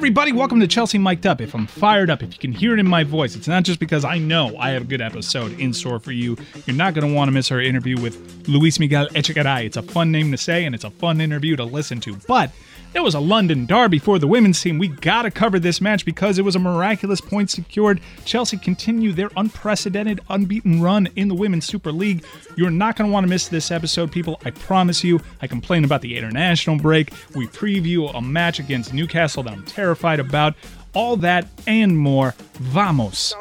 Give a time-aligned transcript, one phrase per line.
[0.00, 1.42] everybody, welcome to Chelsea Mic'd Up.
[1.42, 3.78] If I'm fired up, if you can hear it in my voice, it's not just
[3.78, 6.38] because I know I have a good episode in store for you.
[6.64, 9.66] You're not going to want to miss our interview with Luis Miguel Echegaray.
[9.66, 12.16] It's a fun name to say, and it's a fun interview to listen to.
[12.26, 12.50] But
[12.92, 14.78] it was a London derby for the women's team.
[14.78, 18.00] We got to cover this match because it was a miraculous point secured.
[18.24, 22.24] Chelsea continue their unprecedented, unbeaten run in the Women's Super League.
[22.56, 24.40] You're not going to want to miss this episode, people.
[24.44, 25.20] I promise you.
[25.40, 27.12] I complain about the international break.
[27.36, 30.54] We preview a match against Newcastle that I'm terrified about.
[30.92, 32.34] All that and more.
[32.54, 33.34] Vamos.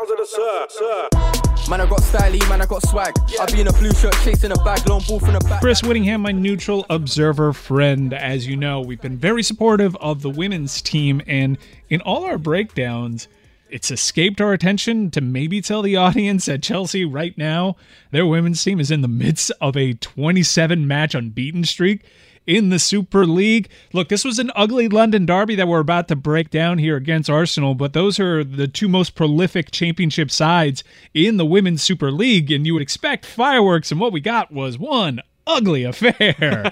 [1.67, 3.13] Man, I got styly, man, I got swag.
[3.39, 5.61] I be in a blue shirt chasing a bag, long ball from the back.
[5.61, 8.13] Chris Whittingham, my neutral observer friend.
[8.13, 11.57] As you know, we've been very supportive of the women's team, and
[11.89, 13.27] in all our breakdowns,
[13.69, 17.75] it's escaped our attention to maybe tell the audience that Chelsea right now,
[18.11, 22.03] their women's team is in the midst of a 27 match unbeaten streak
[22.49, 23.69] in the Super League.
[23.93, 27.29] Look, this was an ugly London derby that we're about to break down here against
[27.29, 30.83] Arsenal, but those are the two most prolific championship sides
[31.13, 34.79] in the Women's Super League, and you would expect fireworks, and what we got was
[34.79, 36.71] one ugly affair.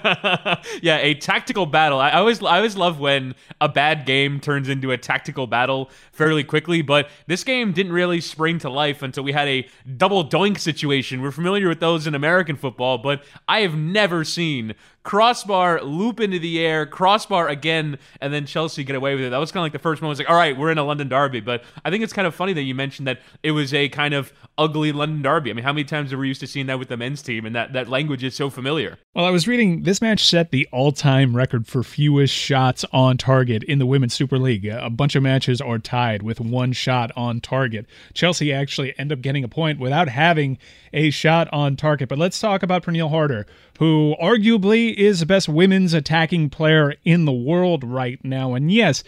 [0.82, 1.98] yeah, a tactical battle.
[1.98, 6.44] I always I always love when a bad game turns into a tactical battle fairly
[6.44, 10.58] quickly, but this game didn't really spring to life until we had a double doink
[10.58, 11.20] situation.
[11.20, 16.38] We're familiar with those in American football, but I have never seen crossbar loop into
[16.38, 19.30] the air, crossbar again, and then Chelsea get away with it.
[19.30, 20.10] That was kind of like the first moment.
[20.10, 21.40] Was like, all right, we're in a London derby.
[21.40, 24.14] But I think it's kind of funny that you mentioned that it was a kind
[24.14, 25.50] of ugly London derby.
[25.50, 27.46] I mean, how many times are we used to seeing that with the men's team?
[27.46, 28.98] And that, that language is so familiar.
[29.14, 33.16] Well, I was reading this match set the all time record for fewest shots on
[33.16, 34.66] target in the Women's Super League.
[34.66, 37.86] A bunch of matches are tied with one shot on target.
[38.14, 40.58] Chelsea actually end up getting a point without having
[40.92, 42.08] a shot on target.
[42.08, 43.46] But let's talk about Pernille Harder,
[43.78, 48.54] who arguably is the best women's attacking player in the world right now.
[48.54, 49.04] And yes,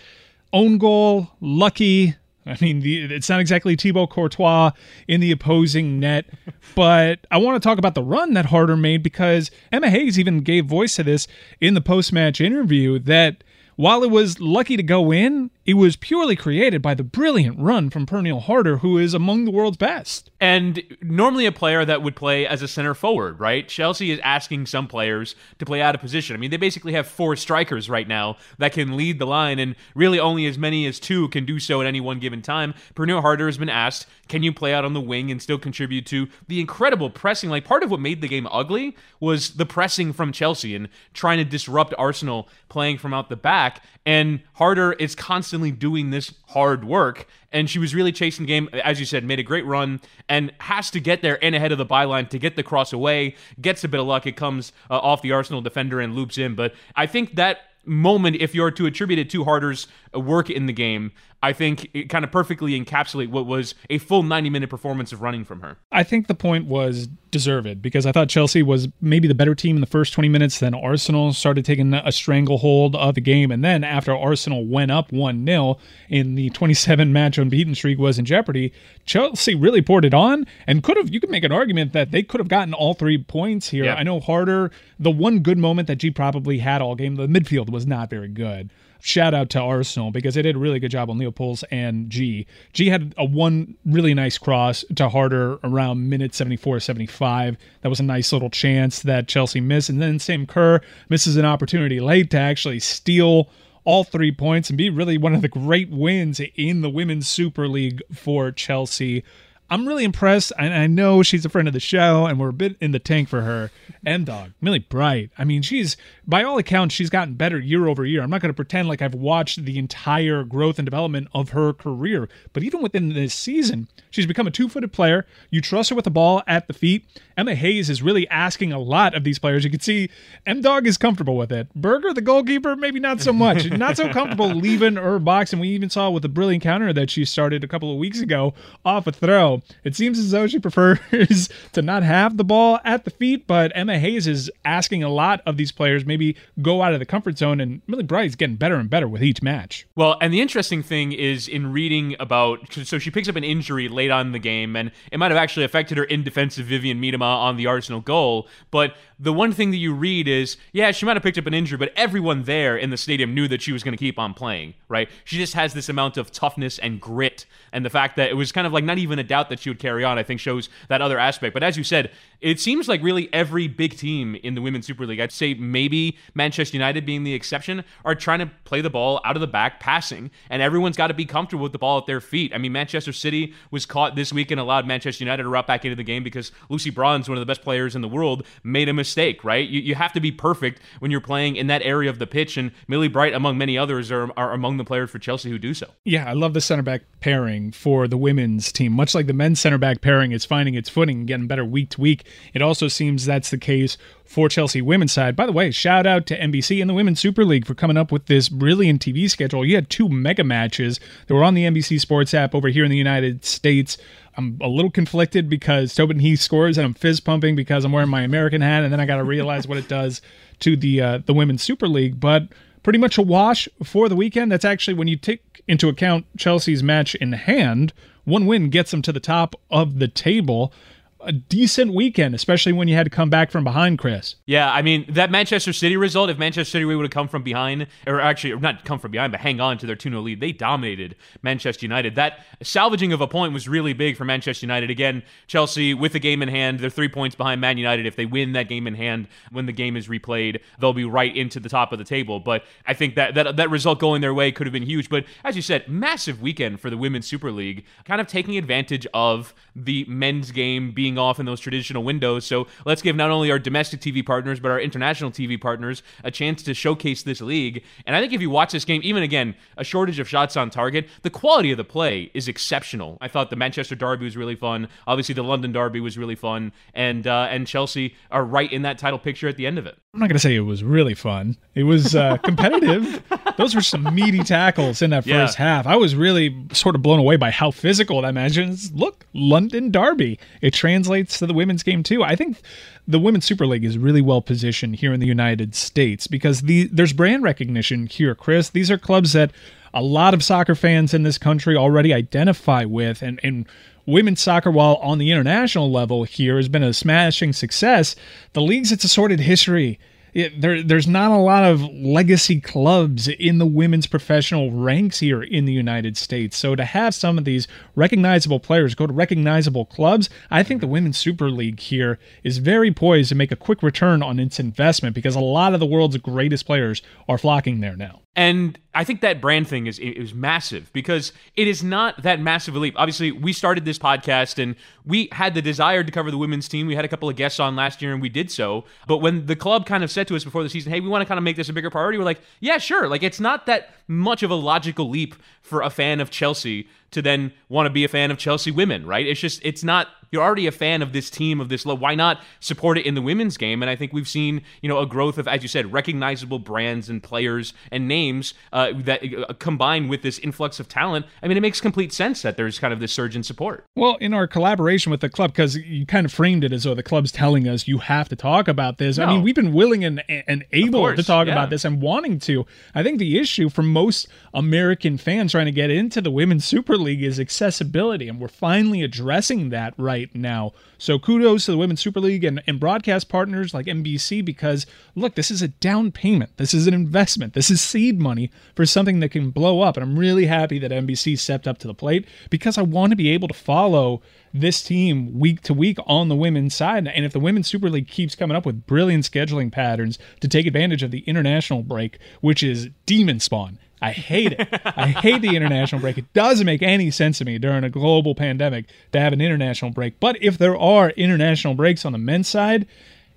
[0.52, 2.16] own goal, lucky.
[2.46, 4.72] I mean, the, it's not exactly Thibaut Courtois
[5.06, 6.26] in the opposing net,
[6.74, 10.40] but I want to talk about the run that Harder made because Emma Hayes even
[10.40, 11.28] gave voice to this
[11.60, 13.44] in the post match interview that
[13.76, 17.88] while it was lucky to go in, it was purely created by the brilliant run
[17.88, 20.29] from Pernille Harder, who is among the world's best.
[20.40, 23.68] And normally a player that would play as a center forward, right?
[23.68, 26.34] Chelsea is asking some players to play out of position.
[26.34, 29.76] I mean, they basically have four strikers right now that can lead the line, and
[29.94, 32.72] really only as many as two can do so at any one given time.
[32.94, 36.06] Pernille Harder has been asked, can you play out on the wing and still contribute
[36.06, 37.50] to the incredible pressing?
[37.50, 41.36] Like, part of what made the game ugly was the pressing from Chelsea and trying
[41.36, 43.82] to disrupt Arsenal playing from out the back.
[44.06, 47.26] And Harder is constantly doing this hard work.
[47.52, 50.52] And she was really chasing the game, as you said, made a great run and
[50.60, 53.34] has to get there and ahead of the byline to get the cross away.
[53.60, 54.26] Gets a bit of luck.
[54.26, 56.54] It comes uh, off the Arsenal defender and loops in.
[56.54, 60.72] But I think that moment, if you're to attribute it to Harder's work in the
[60.72, 61.12] game,
[61.42, 65.22] I think it kind of perfectly encapsulate what was a full 90 minute performance of
[65.22, 65.78] running from her.
[65.90, 69.76] I think the point was deserved because I thought Chelsea was maybe the better team
[69.76, 70.58] in the first 20 minutes.
[70.58, 73.50] Then Arsenal started taking a stranglehold of the game.
[73.50, 75.78] And then after Arsenal went up 1 0
[76.10, 78.72] in the 27 match unbeaten streak was in jeopardy,
[79.06, 82.22] Chelsea really poured it on and could have, you could make an argument that they
[82.22, 83.90] could have gotten all three points here.
[83.90, 87.70] I know Harder, the one good moment that Ji probably had all game, the midfield
[87.70, 88.70] was not very good
[89.00, 92.46] shout out to Arsenal because they did a really good job on Leupolz and Ji.
[92.72, 97.56] Ji had a one really nice cross to Harder around minute 74 75.
[97.82, 99.88] That was a nice little chance that Chelsea missed.
[99.88, 103.48] And then Sam Kerr misses an opportunity late to actually steal
[103.84, 107.66] all three points and be really one of the great wins in the Women's Super
[107.66, 109.24] League for Chelsea.
[109.72, 112.52] I'm really impressed, and I know she's a friend of the show, and we're a
[112.52, 113.70] bit in the tank for her.
[114.04, 115.30] M Dog, Millie Bright.
[115.38, 118.22] I mean, she's by all accounts, she's gotten better year over year.
[118.22, 121.72] I'm not going to pretend like I've watched the entire growth and development of her
[121.72, 125.24] career, but even within this season, she's become a two-footed player.
[125.50, 127.04] You trust her with the ball at the feet.
[127.36, 129.64] Emma Hayes is really asking a lot of these players.
[129.64, 130.10] You can see
[130.46, 131.72] M Dog is comfortable with it.
[131.74, 133.70] Berger, the goalkeeper, maybe not so much.
[133.70, 137.10] not so comfortable leaving her box, and we even saw with the brilliant counter that
[137.10, 138.52] she started a couple of weeks ago
[138.84, 139.59] off a throw.
[139.84, 143.72] It seems as though she prefers to not have the ball at the feet, but
[143.74, 147.38] Emma Hayes is asking a lot of these players maybe go out of the comfort
[147.38, 149.86] zone, and Millie Bright's getting better and better with each match.
[149.94, 153.88] Well, and the interesting thing is in reading about, so she picks up an injury
[153.88, 156.98] late on in the game, and it might have actually affected her in defensive Vivianne
[156.98, 158.48] Miedema on the Arsenal goal.
[158.70, 161.52] But the one thing that you read is, yeah, she might have picked up an
[161.52, 164.32] injury, but everyone there in the stadium knew that she was going to keep on
[164.32, 165.10] playing, right?
[165.24, 168.50] She just has this amount of toughness and grit, and the fact that it was
[168.50, 170.70] kind of like not even a doubt that she would carry on, I think shows
[170.88, 171.52] that other aspect.
[171.52, 175.06] But as you said, it seems like really every big team in the Women's Super
[175.06, 179.20] League, I'd say maybe Manchester United being the exception, are trying to play the ball
[179.24, 182.06] out of the back, passing, and everyone's got to be comfortable with the ball at
[182.06, 182.52] their feet.
[182.54, 185.84] I mean, Manchester City was caught this week and allowed Manchester United to route back
[185.84, 188.88] into the game because Lucy Bronze, one of the best players in the world, made
[188.88, 189.68] a mistake, right?
[189.68, 192.56] You, you have to be perfect when you're playing in that area of the pitch,
[192.56, 195.74] and Millie Bright, among many others, are, are among the players for Chelsea who do
[195.74, 195.88] so.
[196.04, 198.92] Yeah, I love the center back pairing for the women's team.
[198.92, 201.90] Much like the men's center back pairing is finding its footing and getting better week
[201.90, 205.34] to week, it also seems that's the case for Chelsea women's side.
[205.34, 208.12] By the way, shout out to NBC and the Women's Super League for coming up
[208.12, 209.64] with this brilliant TV schedule.
[209.64, 212.90] You had two mega matches that were on the NBC Sports app over here in
[212.90, 213.98] the United States.
[214.36, 218.08] I'm a little conflicted because Tobin Heath scores and I'm fizz pumping because I'm wearing
[218.08, 220.22] my American hat, and then I got to realize what it does
[220.60, 222.20] to the uh, the Women's Super League.
[222.20, 222.44] But
[222.82, 224.52] pretty much a wash for the weekend.
[224.52, 227.92] That's actually when you take into account Chelsea's match in hand.
[228.24, 230.72] One win gets them to the top of the table
[231.22, 234.36] a decent weekend, especially when you had to come back from behind, Chris.
[234.46, 237.86] Yeah, I mean, that Manchester City result, if Manchester City would have come from behind,
[238.06, 240.52] or actually, not come from behind, but hang on to their 2 0 lead, they
[240.52, 242.14] dominated Manchester United.
[242.14, 244.90] That salvaging of a point was really big for Manchester United.
[244.90, 248.06] Again, Chelsea with the game in hand, they're three points behind Man United.
[248.06, 251.34] If they win that game in hand when the game is replayed, they'll be right
[251.36, 252.40] into the top of the table.
[252.40, 255.08] But I think that, that, that result going their way could have been huge.
[255.08, 259.06] But as you said, massive weekend for the Women's Super League, kind of taking advantage
[259.12, 262.44] of the men's game being off in those traditional windows.
[262.44, 266.30] So let's give not only our domestic TV partners, but our international TV partners a
[266.30, 267.82] chance to showcase this league.
[268.06, 270.70] And I think if you watch this game, even again, a shortage of shots on
[270.70, 273.18] target, the quality of the play is exceptional.
[273.20, 274.88] I thought the Manchester Derby was really fun.
[275.06, 276.72] Obviously, the London Derby was really fun.
[276.94, 279.96] And, uh, and Chelsea are right in that title picture at the end of it.
[280.12, 281.56] I'm not going to say it was really fun.
[281.76, 283.22] It was uh, competitive.
[283.56, 285.64] Those were some meaty tackles in that first yeah.
[285.64, 285.86] half.
[285.86, 288.92] I was really sort of blown away by how physical that match is.
[288.92, 290.38] Look, London Derby.
[290.62, 292.22] It translates to the women's game too.
[292.22, 292.60] I think
[293.08, 296.88] the Women's Super League is really well positioned here in the United States because the
[296.92, 298.70] there's brand recognition here, Chris.
[298.70, 299.50] These are clubs that
[299.94, 303.66] a lot of soccer fans in this country already identify with and and
[304.06, 308.14] women's soccer, while on the international level here has been a smashing success,
[308.52, 309.98] the league's it's a sordid history.
[310.34, 315.64] There, there's not a lot of legacy clubs in the women's professional ranks here in
[315.64, 316.56] the United States.
[316.56, 320.86] So to have some of these recognizable players go to recognizable clubs, I think the
[320.86, 325.14] Women's Super League here is very poised to make a quick return on its investment
[325.14, 328.22] because a lot of the world's greatest players are flocking there now.
[328.36, 332.76] And I think that brand thing is is massive because it is not that massive
[332.76, 332.94] a leap.
[332.96, 336.86] Obviously, we started this podcast and we had the desire to cover the women's team.
[336.86, 338.84] We had a couple of guests on last year and we did so.
[339.08, 341.22] But when the club kind of said to us before the season, "Hey, we want
[341.22, 343.66] to kind of make this a bigger priority," we're like, "Yeah, sure." Like it's not
[343.66, 347.90] that much of a logical leap for a fan of Chelsea to then want to
[347.90, 349.26] be a fan of Chelsea women, right?
[349.26, 352.00] It's just it's not you're already a fan of this team of this love.
[352.00, 353.82] Why not support it in the women's game?
[353.82, 357.08] And I think we've seen you know a growth of as you said recognizable brands
[357.08, 361.26] and players and names uh, that uh, combined with this influx of talent.
[361.42, 363.84] I mean, it makes complete sense that there's kind of this surge in support.
[363.96, 366.94] Well, in our collaboration with the club, because you kind of framed it as though
[366.94, 369.18] the club's telling us you have to talk about this.
[369.18, 369.24] No.
[369.24, 371.52] I mean, we've been willing and and able course, to talk yeah.
[371.52, 372.66] about this and wanting to.
[372.94, 376.96] I think the issue for most American fans trying to get into the women's Super
[377.00, 380.72] League is accessibility, and we're finally addressing that right now.
[380.98, 385.34] So kudos to the Women's Super League and, and broadcast partners like NBC because look,
[385.34, 386.56] this is a down payment.
[386.58, 387.54] This is an investment.
[387.54, 389.96] This is seed money for something that can blow up.
[389.96, 393.16] And I'm really happy that NBC stepped up to the plate because I want to
[393.16, 397.06] be able to follow this team week to week on the women's side.
[397.06, 400.66] And if the Women's Super League keeps coming up with brilliant scheduling patterns to take
[400.66, 404.68] advantage of the international break, which is demon spawn I hate it.
[404.84, 406.16] I hate the international break.
[406.18, 409.90] It doesn't make any sense to me during a global pandemic to have an international
[409.90, 410.18] break.
[410.20, 412.86] But if there are international breaks on the men's side,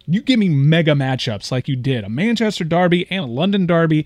[0.05, 4.05] you give me mega matchups like you did a Manchester Derby and a London Derby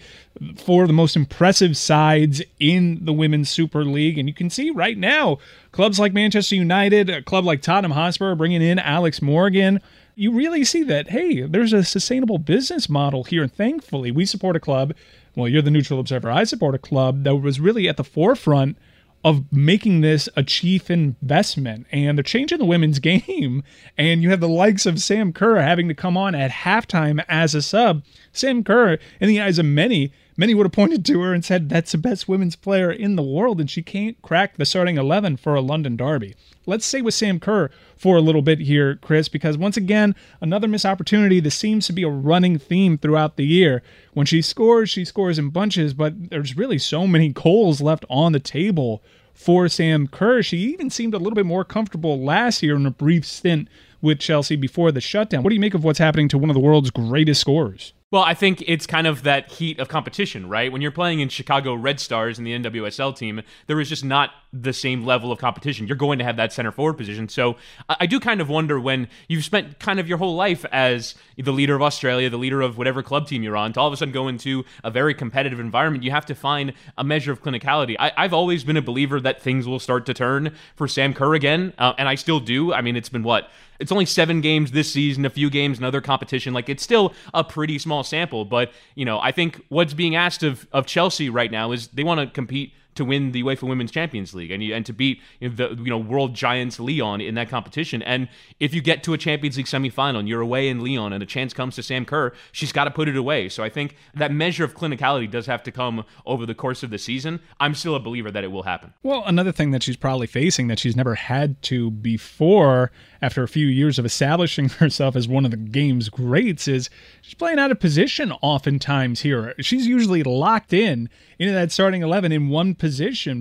[0.55, 4.17] for the most impressive sides in the Women's Super League.
[4.17, 5.39] And you can see right now,
[5.71, 9.81] clubs like Manchester United, a club like Tottenham Hotspur bringing in Alex Morgan.
[10.15, 13.43] You really see that, hey, there's a sustainable business model here.
[13.43, 14.93] And thankfully, we support a club
[15.37, 16.31] well, you're the neutral observer.
[16.31, 18.75] I support a club that was really at the forefront
[19.23, 21.85] of making this a chief investment.
[21.91, 23.63] And they're changing the women's game.
[23.97, 27.53] And you have the likes of Sam Kerr having to come on at halftime as
[27.53, 28.03] a sub.
[28.31, 31.67] Sam Kerr, in the eyes of many, Many would have pointed to her and said
[31.67, 35.37] that's the best women's player in the world, and she can't crack the starting 11
[35.37, 36.35] for a London Derby.
[36.69, 40.67] Let's stay with Sam Kerr for a little bit here, Chris, because once again, another
[40.67, 41.39] missed opportunity.
[41.39, 43.81] This seems to be a running theme throughout the year.
[44.11, 48.33] When she scores, she scores in bunches, but there's really so many goals left on
[48.33, 49.01] the table
[49.33, 50.43] for Sam Kerr.
[50.43, 53.69] She even seemed a little bit more comfortable last year in a brief stint
[54.01, 55.43] with Chelsea before the shutdown.
[55.43, 57.93] What do you make of what's happening to one of the world's greatest scorers?
[58.09, 60.71] Well, I think it's kind of that heat of competition, right?
[60.71, 64.31] When you're playing in Chicago Red Stars in the NWSL team, there is just not
[64.53, 65.87] the same level of competition.
[65.87, 67.27] You're going to have that center forward position.
[67.27, 67.57] So
[67.89, 71.51] I do kind of wonder when you've spent kind of your whole life as the
[71.51, 73.97] leader of Australia, the leader of whatever club team you're on, to all of a
[73.97, 77.95] sudden go into a very competitive environment, you have to find a measure of clinicality.
[77.99, 81.33] I, have always been a believer that things will start to turn for Sam Kerr
[81.35, 82.73] again, uh, and I still do.
[82.73, 83.49] I mean, it's been what?
[83.79, 86.53] It's only seven games this season, a few games in other competition.
[86.53, 90.43] Like it's still a pretty small sample, but you know, I think what's being asked
[90.43, 93.91] of of Chelsea right now is they want to compete to win the UEFA Women's
[93.91, 97.21] Champions League and you, and to beat you know, the you know world giants Lyon
[97.21, 98.01] in that competition.
[98.01, 101.23] And if you get to a Champions League semifinal and you're away in Lyon and
[101.23, 103.49] a chance comes to Sam Kerr, she's got to put it away.
[103.49, 106.89] So I think that measure of clinicality does have to come over the course of
[106.89, 107.39] the season.
[107.59, 108.93] I'm still a believer that it will happen.
[109.03, 113.47] Well, another thing that she's probably facing that she's never had to before after a
[113.47, 116.89] few years of establishing herself as one of the game's greats is
[117.21, 119.53] she's playing out of position oftentimes here.
[119.59, 122.86] She's usually locked in into that starting 11 in one position.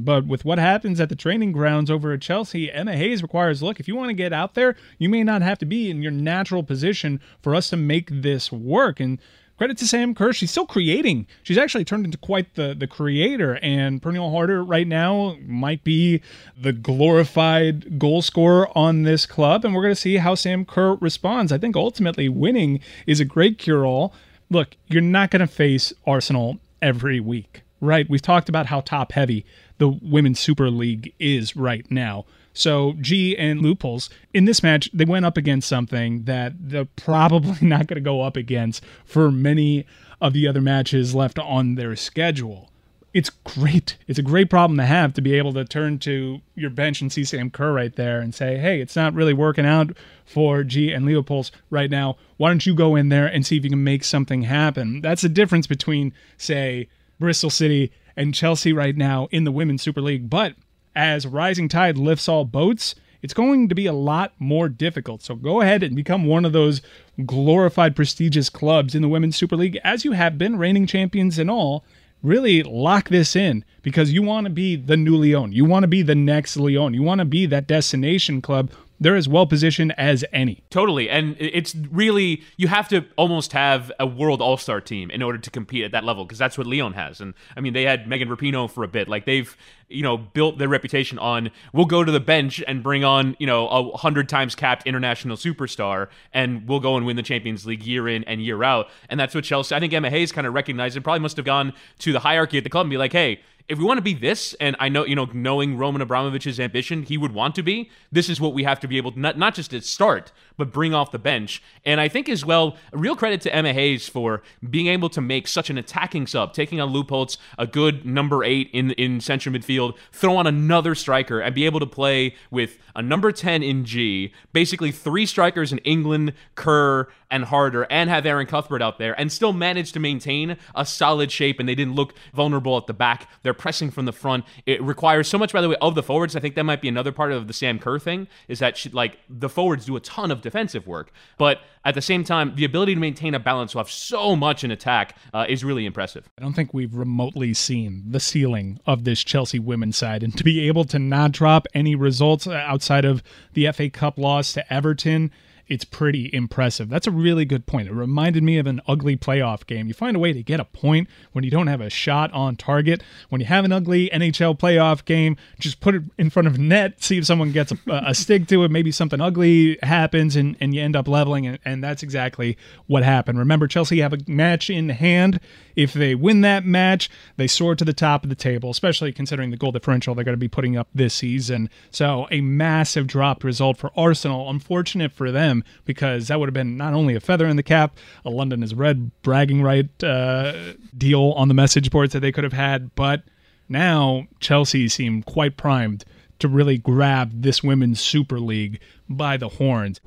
[0.03, 3.81] But with what happens at the training grounds over at Chelsea, Emma Hayes requires look,
[3.81, 6.13] if you want to get out there, you may not have to be in your
[6.13, 9.01] natural position for us to make this work.
[9.01, 9.19] And
[9.57, 10.33] credit to Sam Kerr.
[10.33, 11.27] She's still creating.
[11.43, 13.59] She's actually turned into quite the, the creator.
[13.63, 16.21] And Pernille Harder right now might be
[16.61, 19.65] the glorified goal scorer on this club.
[19.65, 21.53] And we're going to see how Sam Kerr responds.
[21.53, 24.13] I think ultimately winning is a great cure all.
[24.51, 28.09] Look, you're not going to face Arsenal every week right?
[28.09, 29.45] We've talked about how top heavy
[29.79, 32.25] the Women's Super League is right now.
[32.53, 37.57] So Ji and Leupolz in this match, they went up against something that they're probably
[37.67, 39.87] not going to go up against for many
[40.21, 42.71] of the other matches left on their schedule.
[43.13, 43.97] It's great.
[44.07, 47.11] It's a great problem to have to be able to turn to your bench and
[47.11, 50.93] see Sam Kerr right there and say, hey, it's not really working out for Ji
[50.93, 52.17] and Leupolz right now.
[52.37, 55.01] Why don't you go in there and see if you can make something happen?
[55.01, 60.01] That's the difference between, say, Bristol City and Chelsea right now in the Women's Super
[60.01, 60.31] League.
[60.31, 60.55] But
[60.95, 65.23] as rising tide lifts all boats, it's going to be a lot more difficult.
[65.23, 66.81] So go ahead and become one of those
[67.25, 71.51] glorified, prestigious clubs in the Women's Super League, as you have been, reigning champions and
[71.51, 71.85] all.
[72.23, 75.53] Really lock this in because you want to be the new Lyon.
[75.53, 76.95] You want to be the next Lyon.
[76.95, 80.63] You want to be that destination club they're as well positioned as any.
[80.71, 81.09] Totally.
[81.09, 85.39] And it's really, you have to almost have a world all star team in order
[85.39, 87.21] to compete at that level because that's what Lyon has.
[87.21, 89.09] And I mean, they had Megan Rapinoe for a bit.
[89.09, 89.57] Like they've,
[89.89, 93.47] you know, built their reputation on we'll go to the bench and bring on, you
[93.47, 97.83] know, a hundred times capped international superstar and we'll go and win the Champions League
[97.83, 98.89] year in and year out.
[99.09, 101.47] And that's what Chelsea, I think Emma Hayes kind of recognized and probably must have
[101.47, 104.03] gone to the hierarchy at the club and be like, hey, if we want to
[104.03, 107.63] be this, and I know, you know, knowing Roman Abramovich's ambition, he would want to
[107.63, 110.31] be, this is what we have to be able to, not, not just to start,
[110.57, 111.63] but bring off the bench.
[111.85, 115.49] And I think as well, real credit to Emma Hayes for being able to make
[115.49, 119.97] such an attacking sub, taking on Leupolz, a good number eight in, in central midfield,
[120.13, 124.33] throw on another striker, and be able to play with a number 10 in Ji,
[124.53, 129.31] basically three strikers in England, Kerr, and Harder, and have Erin Cuthbert out there, and
[129.31, 133.29] still manage to maintain a solid shape, and they didn't look vulnerable at the back.
[133.43, 134.45] They're pressing from the front.
[134.65, 136.37] It requires so much, by the way, of the forwards.
[136.37, 138.89] I think that might be another part of the Sam Kerr thing, is that she,
[138.91, 142.65] like the forwards do a ton of defensive work, but at the same time, the
[142.65, 146.29] ability to maintain a balance while so much in attack uh, is really impressive.
[146.39, 150.43] I don't think we've remotely seen the ceiling of this Chelsea women's side, and to
[150.43, 153.23] be able to not drop any results outside of
[153.53, 155.31] the FA Cup loss to Everton
[155.69, 156.89] it's pretty impressive.
[156.89, 157.89] That's a really good point.
[157.89, 159.89] It reminded me of an ugly playoff game.
[159.89, 162.57] You find a way to get a point when you don't have a shot on
[162.57, 163.03] target.
[163.29, 167.03] When you have an ugly NHL playoff game, just put it in front of net,
[167.03, 168.71] see if someone gets a, a stick to it.
[168.71, 171.47] Maybe something ugly happens and, and you end up leveling.
[171.47, 172.57] And, and that's exactly
[172.87, 173.39] what happened.
[173.39, 175.41] Remember, Chelsea have a match in hand.
[175.77, 179.51] If they win that match, they soar to the top of the table, especially considering
[179.51, 181.71] the goal differential they're going to be putting up this season.
[181.91, 184.51] So, a massive dropped result for Arsenal.
[184.51, 187.97] Unfortunate for them because that would have been not only a feather in the cap,
[188.25, 192.45] a London is red bragging right uh, deal on the message boards that they could
[192.45, 193.23] have had, but
[193.69, 196.05] now Chelsea seem quite primed
[196.39, 200.01] to really grab this women's Super League by the horns.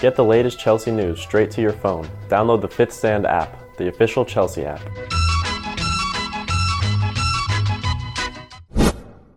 [0.00, 2.08] Get the latest Chelsea news straight to your phone.
[2.28, 4.80] Download the Fifth Stand app, the official Chelsea app.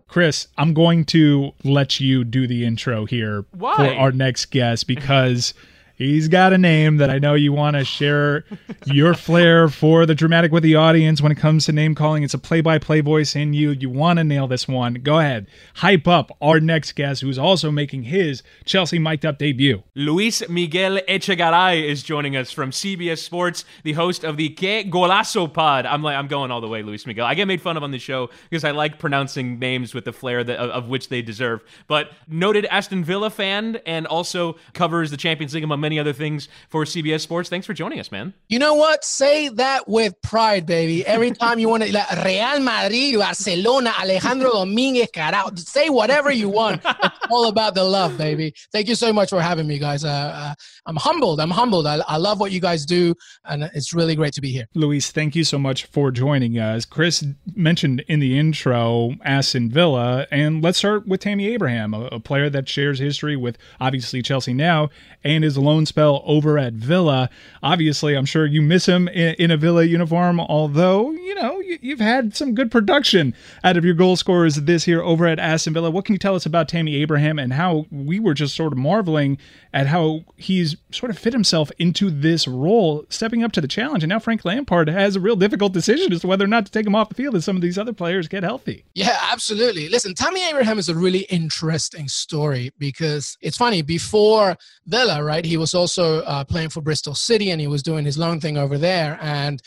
[0.08, 3.76] Chris, I'm going to let you do the intro here Why?
[3.76, 5.54] for our next guest because
[6.00, 8.46] He's got a name that I know you want to share
[8.86, 12.24] your flair for the dramatic with the audience when it comes to name calling.
[12.24, 13.72] It's a play by play voice in you.
[13.72, 14.94] You want to nail this one.
[14.94, 15.48] Go ahead.
[15.76, 19.84] Hype up our next guest who's also making his Chelsea mic'd up debut.
[19.94, 25.54] Luis Miguel Echegaray is joining us from CBS Sports, the host of the Que Golazo
[25.54, 25.86] pod.
[25.86, 27.26] I'm like, I'm going all the way, Luis Miguel.
[27.26, 30.14] I get made fun of on the show because I like pronouncing names with the
[30.14, 31.62] flair that, of, of which they deserve.
[31.88, 36.48] But noted Aston Villa fan and also covers the Champions League among many other things
[36.70, 37.50] for CBS Sports.
[37.50, 38.32] Thanks for joining us, man.
[38.48, 39.04] You know what?
[39.04, 41.04] Say that with pride, baby.
[41.06, 45.58] Every time you want to, like Real Madrid, Barcelona, Alejandro Dominguez, carajo.
[45.58, 46.82] Say whatever you want.
[46.86, 48.54] It's all about the love, baby.
[48.72, 50.06] Thank you so much for having me, guys.
[50.06, 50.54] Uh, uh,
[50.86, 51.40] I'm humbled.
[51.40, 51.88] I'm humbled.
[51.88, 53.16] I, I love what you guys do,
[53.46, 54.68] and it's really great to be here.
[54.76, 56.86] Luis, thank you so much for joining us.
[56.86, 62.20] Chris mentioned in the intro Aston Villa, and let's start with Tammy Abraham, a, a
[62.20, 64.90] player that shares history with obviously Chelsea now
[65.24, 67.30] and his loan spell over at Villa.
[67.64, 71.92] Obviously, I'm sure you miss him in, in a Villa uniform, although, you know, you,
[71.92, 73.34] have had some good production
[73.64, 75.90] out of your goal scorers this year over at Aston Villa.
[75.90, 78.78] What can you tell us about Tammy Abraham and how we were just sort of
[78.78, 79.38] marveling
[79.74, 84.04] at how he's sort of fit himself into this role, stepping up to the challenge?
[84.04, 86.72] And now Frank Lampard has a real difficult decision as to whether or not to
[86.72, 88.84] take him off the field as some of these other players get healthy.
[88.96, 89.88] Yeah, absolutely.
[89.88, 93.82] Listen, Tammy Abraham is a really interesting story because it's funny.
[93.82, 98.06] Before Villa, right, he was also uh, playing for Bristol City and he was doing
[98.06, 99.18] his loan thing over there.
[99.22, 99.62] And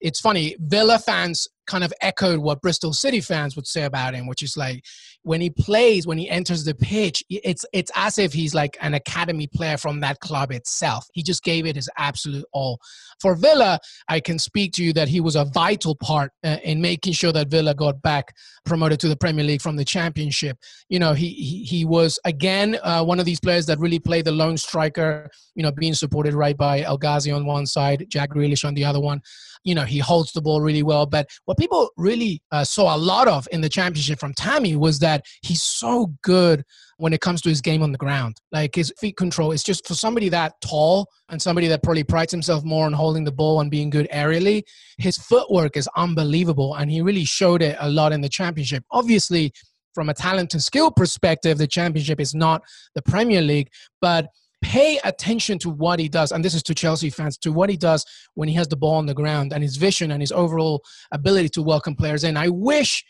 [0.00, 4.26] it's funny, Villa fans kind of echoed what Bristol City fans would say about him,
[4.26, 4.84] which is like
[5.24, 8.92] when he plays, when he enters the pitch, it's it's as if he's like an
[8.92, 11.06] academy player from that club itself.
[11.14, 12.78] He just gave it his absolute all.
[13.20, 16.80] For Villa, I can speak to you that he was a vital part uh, in
[16.82, 18.34] making sure that Villa got back
[18.66, 20.58] promoted to the Premier League from the Championship.
[20.90, 24.26] You know, he he, he was again uh, one of these players that really played
[24.26, 25.30] the lone striker.
[25.54, 28.84] You know, being supported right by El Ghazi on one side, Jack Grealish on the
[28.84, 29.22] other one.
[29.64, 31.06] You know, he holds the ball really well.
[31.06, 34.98] But what people really uh, saw a lot of in the Championship from Tammy was
[35.00, 36.64] that he's so good
[36.98, 38.36] when it comes to his game on the ground.
[38.52, 42.30] Like his feet control is just for somebody that tall and somebody that probably prides
[42.30, 44.62] himself more on holding the ball and being good aerially.
[44.98, 48.84] His footwork is unbelievable, and he really showed it a lot in the championship.
[48.90, 49.52] Obviously,
[49.94, 52.62] from a talent and skill perspective, the championship is not
[52.94, 53.68] the Premier League,
[54.00, 54.26] but
[54.64, 57.76] pay attention to what he does and this is to chelsea fans to what he
[57.76, 60.82] does when he has the ball on the ground and his vision and his overall
[61.12, 62.36] ability to welcome players in.
[62.36, 63.04] I wish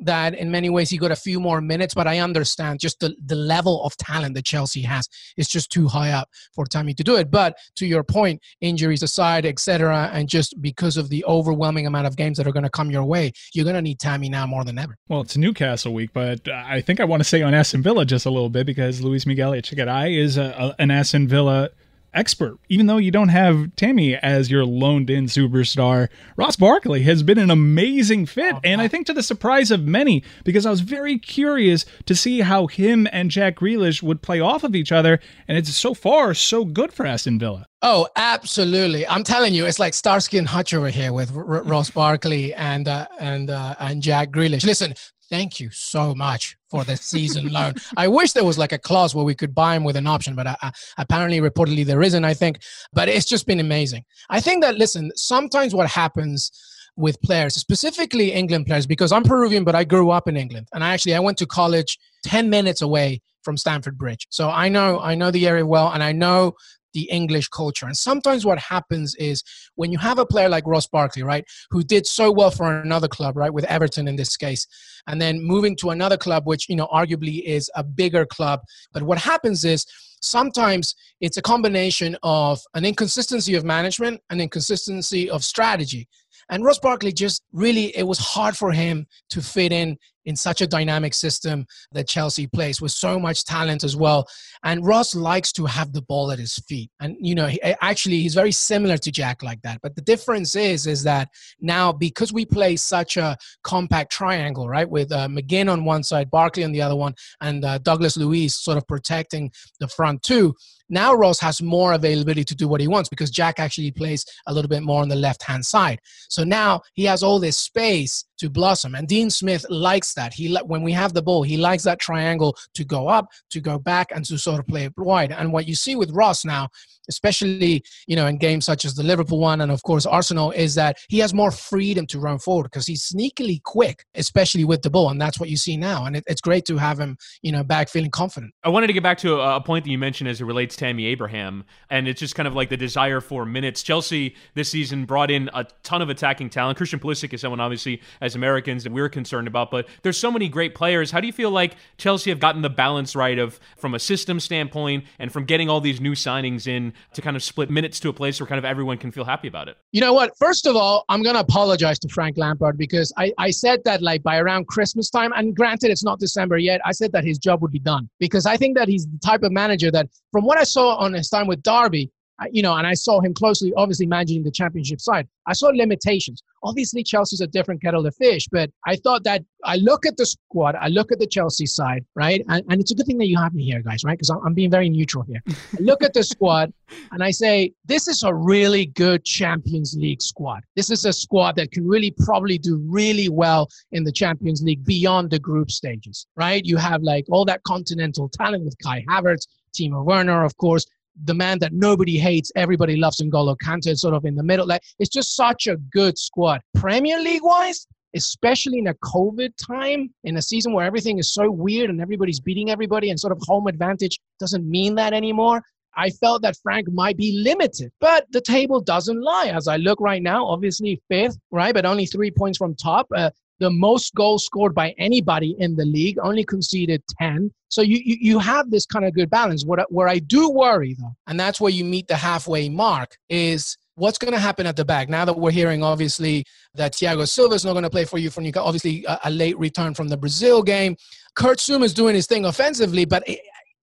[0.00, 3.14] that in many ways he got a few more minutes, but I understand just the,
[3.24, 7.04] the level of talent that Chelsea has is just too high up for Tammy to
[7.04, 7.30] do it.
[7.30, 12.16] But to your point, injuries aside, etc., and just because of the overwhelming amount of
[12.16, 14.64] games that are going to come your way, you're going to need Tammy now more
[14.64, 14.96] than ever.
[15.08, 18.26] Well, it's Newcastle week, but I think I want to say on Aston Villa just
[18.26, 21.70] a little bit because Luis Miguel Echegaray is a, a, an Aston Villa
[22.18, 22.58] expert.
[22.68, 27.38] Even though you don't have Tammy as your loaned in superstar, Ross Barkley has been
[27.38, 28.56] an amazing fit.
[28.56, 32.14] Oh, and I think to the surprise of many, because I was very curious to
[32.14, 35.20] see how him and Jack Grealish would play off of each other.
[35.46, 37.66] And it's so far so good for Aston Villa.
[37.80, 39.06] Oh, absolutely!
[39.06, 42.88] I'm telling you, it's like Starsky and Hutch over here with R- Ross Barkley and
[42.88, 44.64] uh, and uh, and Jack Grealish.
[44.64, 44.94] Listen,
[45.30, 47.74] thank you so much for the season loan.
[47.96, 50.34] I wish there was like a clause where we could buy him with an option,
[50.34, 52.60] but I, I, apparently, reportedly, there isn't, I think.
[52.92, 54.04] But it's just been amazing.
[54.30, 56.50] I think that, listen, sometimes what happens
[56.96, 60.68] with players, specifically England players, because I'm Peruvian, but I grew up in England.
[60.72, 64.26] And I actually, I went to college 10 minutes away from Stamford Bridge.
[64.30, 66.54] So I know, I know the area well, and I know
[66.98, 67.86] the English culture.
[67.86, 69.44] And sometimes what happens is
[69.76, 73.06] when you have a player like Ross Barkley, right, who did so well for another
[73.06, 74.66] club, right, with Everton in this case,
[75.06, 78.58] and then moving to another club, which, you know, arguably is a bigger club.
[78.92, 79.86] But what happens is
[80.20, 86.08] sometimes it's a combination of an inconsistency of management, an inconsistency of strategy.
[86.50, 90.60] And Ross Barkley just really, it was hard for him to fit in in such
[90.60, 94.28] a dynamic system that Chelsea plays with so much talent as well.
[94.62, 96.90] And Ross likes to have the ball at his feet.
[97.00, 99.80] And, you know, he, actually, he's very similar to Jack like that.
[99.82, 101.28] But the difference is, is that
[101.60, 106.30] now because we play such a compact triangle, right, with uh, McGinn on one side,
[106.30, 110.54] Barkley on the other one, and uh, Douglas Luiz sort of protecting the front two,
[110.90, 114.52] now Ross has more availability to do what he wants because Jack actually plays a
[114.52, 116.00] little bit more on the left hand side.
[116.28, 118.94] So now he has all this space to blossom.
[118.94, 120.32] And Dean Smith likes that.
[120.32, 123.78] He when we have the ball, he likes that triangle to go up, to go
[123.78, 125.32] back, and to sort of play it wide.
[125.32, 126.68] And what you see with Ross now,
[127.08, 130.74] especially you know in games such as the Liverpool one and of course Arsenal, is
[130.74, 134.90] that he has more freedom to run forward because he's sneakily quick, especially with the
[134.90, 136.04] ball, and that's what you see now.
[136.04, 138.52] And it, it's great to have him, you know, back feeling confident.
[138.64, 140.84] I wanted to get back to a, point that you mentioned as it relates to
[140.84, 143.82] Tammy Abraham, and it's just kind of like the desire for minutes.
[143.82, 146.78] Chelsea this season brought in a ton of attacking talent.
[146.78, 150.48] Christian Pulisic is someone obviously as Americans that we're concerned about, but there's so many
[150.48, 151.10] great players.
[151.10, 154.40] How do you feel like Chelsea have gotten the balance right of from a system
[154.40, 158.08] standpoint and from getting all these new signings in to kind of split minutes to
[158.08, 159.76] a place where kind of everyone can feel happy about it?
[159.92, 160.32] You know what?
[160.38, 164.02] First of all, I'm going to apologize to Frank Lampard because I, I said that
[164.02, 167.38] like by around Christmas time, and granted it's not December yet, I said that his
[167.38, 170.44] job would be done because I think that he's the type of manager that, from
[170.44, 172.10] what I saw on his time with Derby,
[172.52, 175.26] you know, and I saw him closely, obviously managing the championship side.
[175.46, 176.42] I saw limitations.
[176.62, 180.26] Obviously, Chelsea's a different kettle of fish, but I thought that I look at the
[180.26, 182.44] squad, I look at the Chelsea side, right?
[182.48, 184.16] And, and it's a good thing that you have me here, guys, right?
[184.16, 185.42] Because I'm, I'm, being very neutral here.
[185.48, 186.72] I look at the squad
[187.12, 190.64] and I say, this is a really good Champions League squad.
[190.76, 194.84] This is a squad that can really probably do really well in the Champions League
[194.84, 196.64] beyond the group stages, right?
[196.64, 200.86] You have like all that continental talent with Kai Havertz, Timo Werner, of course,
[201.24, 204.66] the man that nobody hates, everybody loves N'Golo Kante, sort of in the middle.
[204.66, 206.60] Like it's just such a good squad.
[206.74, 211.50] Premier League wise, especially in a COVID time, in a season where everything is so
[211.50, 215.62] weird and everybody's beating everybody and sort of home advantage doesn't mean that anymore.
[215.96, 219.50] I felt that Frank might be limited, but the table doesn't lie.
[219.52, 223.08] As I look right now, obviously fifth, right, but only three points from top.
[223.14, 227.50] Uh, the most goals scored by anybody in the league, only conceded 10.
[227.68, 229.64] So you, you, you have this kind of good balance.
[229.64, 233.76] What, where I do worry, though, and that's where you meet the halfway mark, is
[233.98, 236.44] what's going to happen at the back now that we're hearing obviously
[236.74, 238.66] that Thiago Silva is not going to play for you from Newcastle.
[238.66, 240.96] Obviously, a, a, late return from the Brazil game.
[241.34, 243.24] Kurt Zouma is doing his thing offensively, but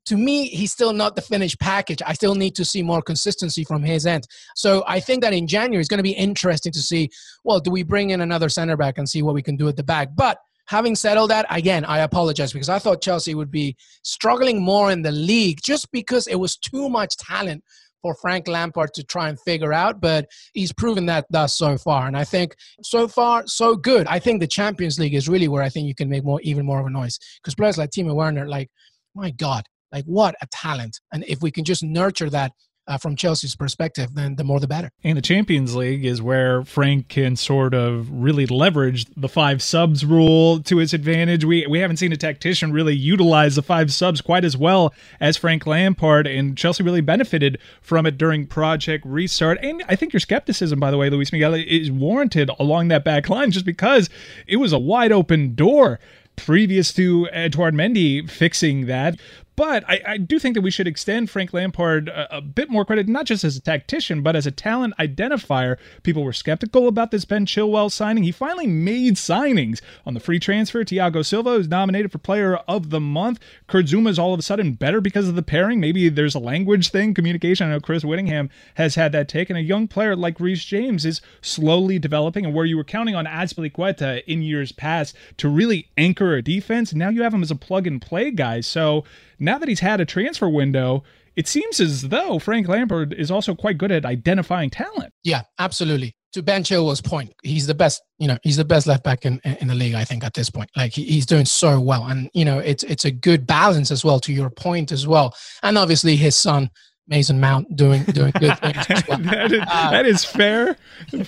[0.05, 2.01] to me, he's still not the finished package.
[2.05, 4.27] I still need to see more consistency from his end.
[4.55, 7.09] So I think that in January, it's going to be interesting to see
[7.43, 9.75] well, do we bring in another center back and see what we can do at
[9.75, 10.09] the back?
[10.15, 10.37] But
[10.67, 14.91] having said all that, again, I apologize because I thought Chelsea would be struggling more
[14.91, 17.63] in the league just because it was too much talent
[18.01, 22.05] for Frank Lampard to try and figure out, but he's proven that thus so far.
[22.05, 24.05] And I think so far, so good.
[24.05, 26.67] I think the Champions League is really where I think you can make more, even
[26.67, 28.69] more of a noise because players like Timo Werner, like,
[29.15, 30.99] my God, like, what a talent.
[31.13, 32.51] And if we can just nurture that
[32.87, 34.89] uh, from Chelsea's perspective, then the more the better.
[35.03, 40.05] And the Champions League is where Frank can sort of really leverage the five subs
[40.05, 41.43] rule to his advantage.
[41.43, 45.37] We we haven't seen a tactician really utilize the five subs quite as well as
[45.37, 49.57] Frank Lampard, and Chelsea really benefited from it during Project Restart.
[49.63, 53.29] And I think your skepticism, by the way, Luis Miguel, is warranted along that back
[53.29, 54.09] line just because
[54.47, 55.99] it was a wide open door
[56.35, 59.19] previous to Edouard Mendy fixing that.
[59.55, 62.83] But I, I, do think that we should extend Frank Lampard a, a, bit more
[62.83, 65.77] credit, not just as a tactician, but as a talent identifier.
[66.03, 68.23] People were skeptical about this Ben Chilwell signing.
[68.23, 70.83] He finally made signings on the free transfer.
[70.83, 73.39] Thiago Silva is nominated for Player of the Month.
[73.67, 75.79] Kurt Zouma is all of a sudden better because of the pairing.
[75.79, 77.67] Maybe there's a language thing, communication.
[77.67, 79.49] I know Chris Whittingham has had that take.
[79.49, 82.45] And a young player like Reece James is slowly developing.
[82.45, 86.93] And where you were counting on Azpilicueta in years past to really anchor a defense,
[86.93, 88.59] now you have him as a plug and play guy.
[88.59, 89.05] So
[89.39, 91.03] now that he's had a transfer window,
[91.35, 95.13] it seems as though Frank Lampard is also quite good at identifying talent.
[95.23, 96.15] Yeah, absolutely.
[96.33, 98.01] To Ben Chilwell's point, he's the best.
[98.19, 99.95] You know, he's the best left back in, in the league.
[99.95, 103.05] I think at this point, like he's doing so well, and you know, it's it's
[103.05, 104.19] a good balance as well.
[104.19, 106.69] To your point as well, and obviously his son
[107.07, 109.03] Mason Mount doing doing good things.
[109.07, 109.19] Well.
[109.19, 110.75] that, is, uh, that is fair,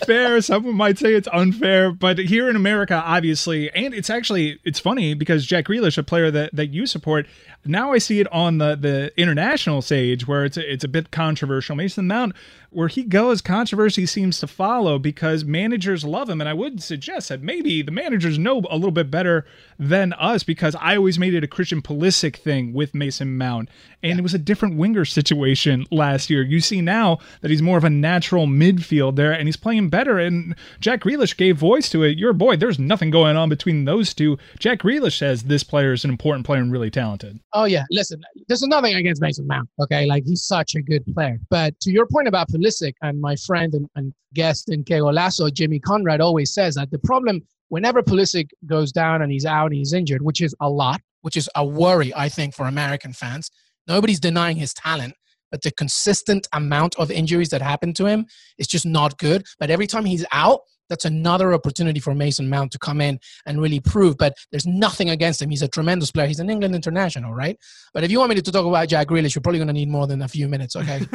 [0.05, 0.41] fair.
[0.41, 5.13] Someone might say it's unfair, but here in America, obviously, and it's actually it's funny
[5.13, 7.27] because Jack Grealish, a player that, that you support,
[7.63, 11.11] now I see it on the the international stage where it's a, it's a bit
[11.11, 11.75] controversial.
[11.75, 12.33] Mason Mount
[12.77, 16.39] where he goes, controversy seems to follow because managers love him.
[16.39, 19.47] And I would suggest that maybe the managers know a little bit better
[19.79, 23.69] than us because I always made it a Christian Pulisic thing with Mason Mount.
[24.03, 24.17] And yeah.
[24.19, 26.43] it was a different winger situation last year.
[26.43, 30.19] You see now that he's more of a natural midfield there and he's playing better.
[30.19, 32.19] And Jack Grealish gave voice to it.
[32.19, 34.37] Your boy, there's nothing going on between those two.
[34.59, 37.39] Jack Grealish says this player is an important player and really talented.
[37.53, 37.85] Oh, yeah.
[37.89, 39.67] Listen, there's nothing against Mason Mount.
[39.79, 40.05] Okay.
[40.05, 41.39] Like he's such a good player.
[41.49, 42.66] But to your point about Pulisic
[43.01, 46.99] and my friend and, and guest in Que Golazo, Jimmy Conrad, always says that the
[46.99, 51.01] problem whenever Pulisic goes down and he's out and he's injured, which is a lot,
[51.21, 53.51] which is a worry, I think, for American fans.
[53.88, 55.13] Nobody's denying his talent,
[55.51, 58.25] but the consistent amount of injuries that happen to him
[58.58, 59.45] is just not good.
[59.60, 63.62] But every time he's out, that's another opportunity for Mason Mount to come in and
[63.62, 64.17] really prove.
[64.17, 65.50] But there's nothing against him.
[65.50, 66.28] He's a tremendous player.
[66.28, 67.58] He's an England international, right?
[67.93, 69.89] But if you want me to talk about Jack Grealish, you're probably going to need
[69.89, 70.76] more than a few minutes.
[70.76, 71.00] Okay,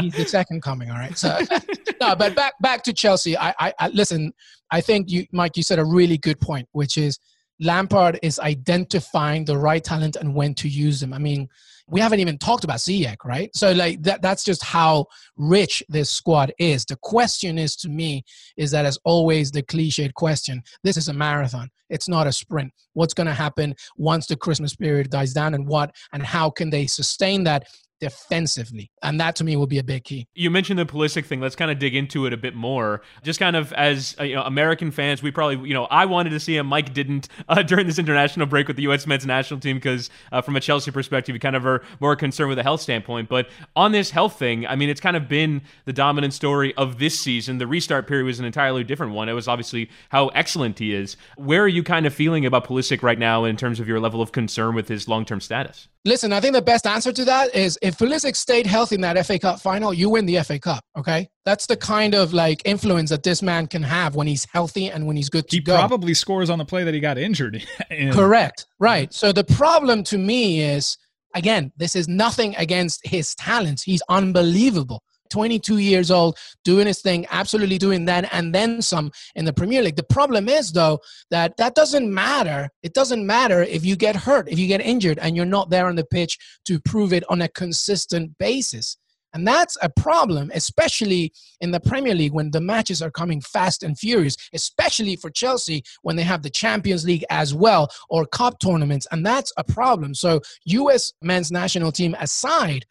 [0.00, 0.90] he's the second coming.
[0.90, 1.16] All right.
[1.16, 1.38] So
[2.00, 3.36] no, but back back to Chelsea.
[3.36, 4.32] I, I, I listen.
[4.70, 7.20] I think you, Mike, you said a really good point, which is
[7.60, 11.12] Lampard is identifying the right talent and when to use them.
[11.12, 11.48] I mean,
[11.88, 13.50] we haven't even talked about Ziyech, right?
[13.54, 16.84] So like that that's just how rich this squad is.
[16.84, 18.24] The question is to me
[18.56, 20.62] is that as always the cliched question.
[20.82, 21.70] This is a marathon.
[21.88, 22.72] It's not a sprint.
[22.94, 26.70] What's going to happen once the Christmas period dies down and what and how can
[26.70, 27.68] they sustain that
[28.00, 28.90] defensively.
[29.02, 30.26] And that to me will be a big key.
[30.34, 31.40] You mentioned the Pulisic thing.
[31.40, 33.02] Let's kind of dig into it a bit more.
[33.22, 36.30] Just kind of as uh, you know, American fans, we probably, you know, I wanted
[36.30, 36.66] to see him.
[36.66, 39.06] Mike didn't uh, during this international break with the U.S.
[39.06, 42.48] men's national team because uh, from a Chelsea perspective, you kind of are more concerned
[42.48, 43.28] with a health standpoint.
[43.28, 46.98] But on this health thing, I mean, it's kind of been the dominant story of
[46.98, 47.58] this season.
[47.58, 49.28] The restart period was an entirely different one.
[49.28, 51.16] It was obviously how excellent he is.
[51.36, 54.20] Where are you kind of feeling about Pulisic right now in terms of your level
[54.20, 55.88] of concern with his long-term status?
[56.06, 59.26] Listen, I think the best answer to that is if Pulisic stayed healthy in that
[59.26, 60.84] FA Cup final, you win the FA Cup.
[60.96, 64.88] Okay, that's the kind of like influence that this man can have when he's healthy
[64.88, 65.74] and when he's good to he go.
[65.74, 67.62] He probably scores on the play that he got injured.
[67.90, 68.12] In.
[68.12, 68.66] Correct.
[68.78, 69.12] Right.
[69.12, 70.96] So the problem to me is
[71.34, 73.82] again, this is nothing against his talents.
[73.82, 75.02] He's unbelievable.
[75.30, 79.82] 22 years old, doing his thing, absolutely doing that and then some in the Premier
[79.82, 79.96] League.
[79.96, 82.68] The problem is, though, that that doesn't matter.
[82.82, 85.86] It doesn't matter if you get hurt, if you get injured, and you're not there
[85.86, 88.96] on the pitch to prove it on a consistent basis.
[89.36, 93.82] And that's a problem, especially in the Premier League when the matches are coming fast
[93.82, 98.58] and furious, especially for Chelsea when they have the Champions League as well or cup
[98.60, 99.06] tournaments.
[99.10, 100.14] And that's a problem.
[100.14, 102.86] So, US men's national team aside,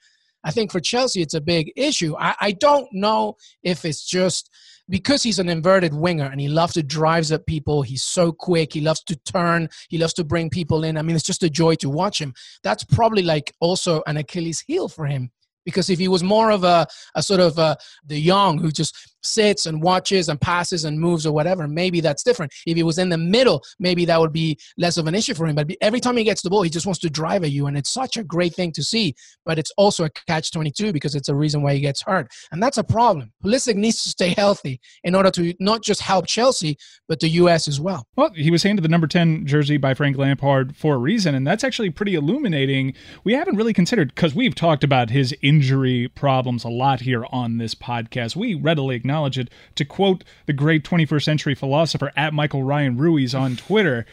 [0.46, 2.16] I think for Chelsea, it's a big issue.
[2.18, 4.50] I, I don't know if it's just
[4.88, 7.82] because he's an inverted winger and he loves to drives at people.
[7.82, 8.72] He's so quick.
[8.74, 9.68] He loves to turn.
[9.90, 10.98] He loves to bring people in.
[10.98, 12.34] I mean, it's just a joy to watch him.
[12.64, 15.32] That's probably like also an Achilles heel for him
[15.66, 19.15] because if he was more of a, a sort of a, the young who just
[19.26, 22.54] sits and watches and passes and moves or whatever, maybe that's different.
[22.66, 25.46] If he was in the middle, maybe that would be less of an issue for
[25.46, 25.56] him.
[25.56, 27.68] But every time he gets the ball, he just wants to drive at you.
[27.68, 29.16] And it's such a great thing to see.
[29.46, 32.32] But it's also a catch 22 because it's a reason why he gets hurt.
[32.52, 33.32] And that's a problem.
[33.44, 37.68] Pulisic needs to stay healthy in order to not just help Chelsea, but the U.S.
[37.68, 38.08] as well.
[38.16, 41.36] Well, he was handed the number 10 jersey by Frank Lampard for a reason.
[41.36, 42.94] And that's actually pretty illuminating.
[43.24, 47.58] We haven't really considered, because we've talked about his injury problems a lot here on
[47.58, 48.36] this podcast.
[48.36, 49.50] We readily acknowledge acknowledge it.
[49.76, 54.06] To quote the great 21st century philosopher at Michael Ryan Ruiz on Twitter,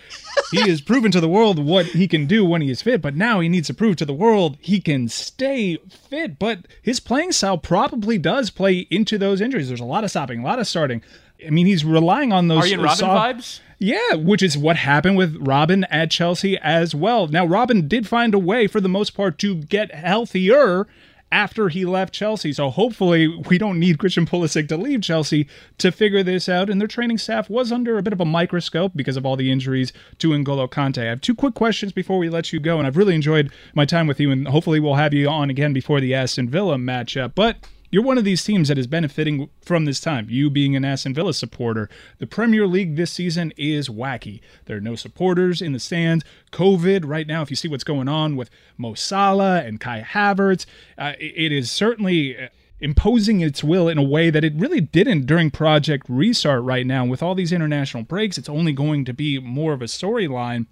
[0.50, 3.16] he has proven to the world what he can do when he is fit, but
[3.16, 6.38] now he needs to prove to the world he can stay fit.
[6.38, 9.68] But his playing style probably does play into those injuries.
[9.68, 11.02] There's a lot of stopping, a lot of starting.
[11.44, 12.62] I mean, he's relying on those.
[12.64, 13.60] Arjen Robben soft, vibes?
[13.80, 17.26] Yeah, which is what happened with Robben at Chelsea as well.
[17.26, 20.86] Now, Robben did find a way, for the most part, to get healthier
[21.32, 22.52] after he left Chelsea.
[22.52, 26.70] So hopefully we don't need Christian Pulisic to leave Chelsea to figure this out.
[26.70, 29.50] And their training staff was under a bit of a microscope because of all the
[29.50, 31.02] injuries to N'Golo Kante.
[31.02, 33.86] I have two quick questions before we let you go, and I've really enjoyed my
[33.86, 37.34] time with you, and hopefully we'll have you on again before the Aston Villa matchup.
[37.34, 37.56] But
[37.92, 40.26] you're one of these teams that is benefiting from this time.
[40.30, 44.40] You being an Aston Villa supporter, the Premier League this season is wacky.
[44.64, 46.24] There are no supporters in the stands.
[46.52, 50.64] COVID right now, if you see what's going on with Mo Salah and Kai Havertz,
[50.96, 52.48] uh, it is certainly uh,
[52.80, 57.04] imposing its will in a way that it really didn't during Project Restart right now.
[57.04, 60.64] With all these international breaks, it's only going to be more of a storyline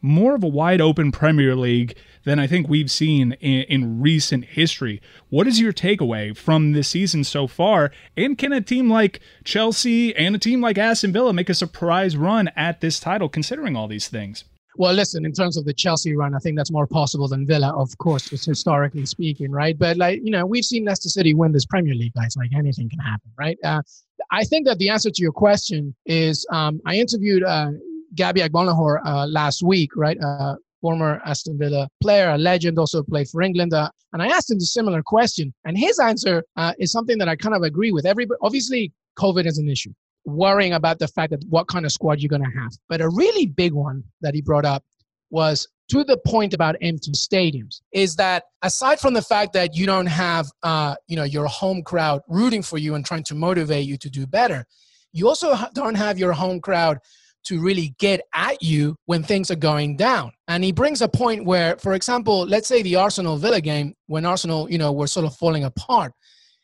[0.00, 4.44] more of a wide open Premier League than I think we've seen in, in, recent
[4.44, 5.00] history.
[5.28, 7.90] What is your takeaway from this season so far?
[8.16, 12.16] And can a team like Chelsea and a team like Aston Villa make a surprise
[12.16, 14.44] run at this title, considering all these things?
[14.76, 17.74] Well, listen, in terms of the Chelsea run, I think that's more possible than Villa,
[17.76, 19.76] of course, just historically speaking, right?
[19.76, 22.36] But like, you know, we've seen Leicester City win this Premier League, guys.
[22.36, 23.58] Like anything can happen, right?
[23.64, 23.82] Uh,
[24.30, 27.70] I think that the answer to your question is um, I interviewed uh,
[28.14, 30.18] Gabby Agbonlahor uh, last week, right?
[30.22, 33.74] Uh, former Aston Villa player, a legend, also played for England.
[33.74, 37.28] Uh, and I asked him a similar question, and his answer uh, is something that
[37.28, 38.06] I kind of agree with.
[38.06, 39.92] Everybody, obviously, COVID is an issue.
[40.24, 43.08] Worrying about the fact that what kind of squad you're going to have, but a
[43.08, 44.84] really big one that he brought up
[45.30, 49.86] was to the point about empty stadiums is that aside from the fact that you
[49.86, 53.86] don't have uh, you know your home crowd rooting for you and trying to motivate
[53.86, 54.66] you to do better
[55.12, 56.98] you also don't have your home crowd
[57.48, 60.32] to really get at you when things are going down.
[60.48, 64.24] And he brings a point where, for example, let's say the Arsenal Villa game, when
[64.24, 66.12] Arsenal, you know, were sort of falling apart.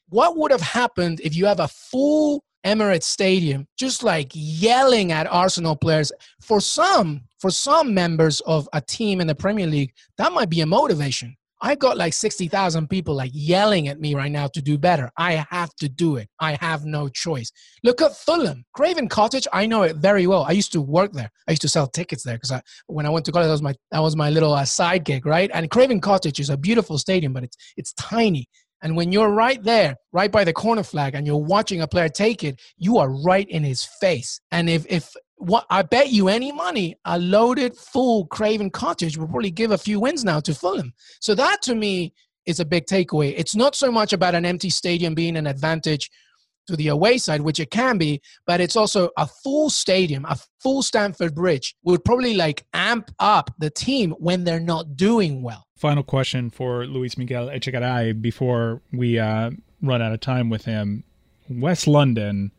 [0.08, 5.26] What would have happened if you have a full Emirates Stadium, just like yelling at
[5.30, 6.10] Arsenal players.
[6.40, 10.62] For some, for some members of a team in the Premier League, that might be
[10.62, 11.36] a motivation.
[11.64, 15.10] I got like 60,000 people like yelling at me right now to do better.
[15.16, 16.28] I have to do it.
[16.38, 17.50] I have no choice.
[17.82, 19.48] Look at Fulham, Craven Cottage.
[19.50, 20.42] I know it very well.
[20.42, 21.30] I used to work there.
[21.48, 23.74] I used to sell tickets there because when I went to college, that was my
[23.92, 25.50] that was my little uh, side gig, right?
[25.54, 28.46] And Craven Cottage is a beautiful stadium, but it's it's tiny.
[28.82, 32.10] And when you're right there, right by the corner flag, and you're watching a player
[32.10, 34.38] take it, you are right in his face.
[34.50, 39.26] And if if what I bet you any money, a loaded full Craven Cottage will
[39.26, 40.92] probably give a few wins now to Fulham.
[41.20, 42.14] So that to me
[42.46, 43.34] is a big takeaway.
[43.36, 46.10] It's not so much about an empty stadium being an advantage
[46.66, 50.38] to the away side, which it can be, but it's also a full stadium, a
[50.60, 55.66] full Stamford Bridge would probably like amp up the team when they're not doing well.
[55.76, 59.50] Final question for Luis Miguel Echegaray before we uh,
[59.82, 61.04] run out of time with him.
[61.50, 62.50] West London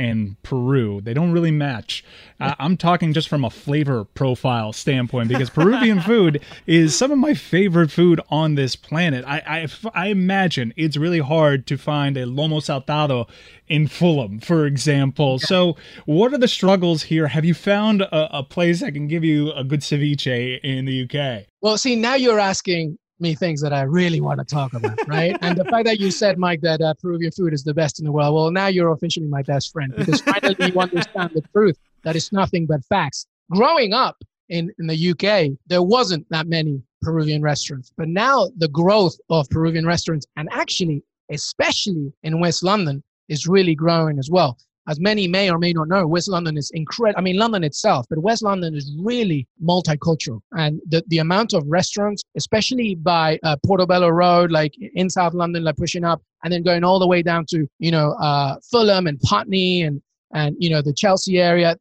[0.00, 1.02] and Peru.
[1.02, 2.02] They don't really match.
[2.40, 7.18] Uh, I'm talking just from a flavor profile standpoint because Peruvian food is some of
[7.18, 9.24] my favorite food on this planet.
[9.26, 13.28] I, I, I imagine it's really hard to find a lomo saltado
[13.68, 15.38] in Fulham, for example.
[15.42, 15.46] Yeah.
[15.46, 17.28] So, what are the struggles here?
[17.28, 21.04] Have you found a, a place that can give you a good ceviche in the
[21.04, 21.46] UK?
[21.60, 25.36] Well, see, now you're asking me things that I really want to talk about, right?
[25.42, 28.04] and the fact that you said, Mike, that uh, Peruvian food is the best in
[28.04, 31.78] the world, well, now you're officially my best friend because finally you understand the truth
[32.04, 33.26] that it's nothing but facts.
[33.50, 34.16] Growing up
[34.48, 39.48] in, in the UK, there wasn't that many Peruvian restaurants, but now the growth of
[39.50, 45.28] Peruvian restaurants and actually, especially in West London, is really growing as well as many
[45.28, 47.18] may or may not know, West London is incredible.
[47.18, 50.40] I mean, London itself, but West London is really multicultural.
[50.52, 55.64] And the, the amount of restaurants, especially by uh, Portobello Road, like in South London,
[55.64, 59.06] like pushing up, and then going all the way down to, you know, uh, Fulham
[59.06, 60.00] and Putney and,
[60.32, 61.76] and, you know, the Chelsea area,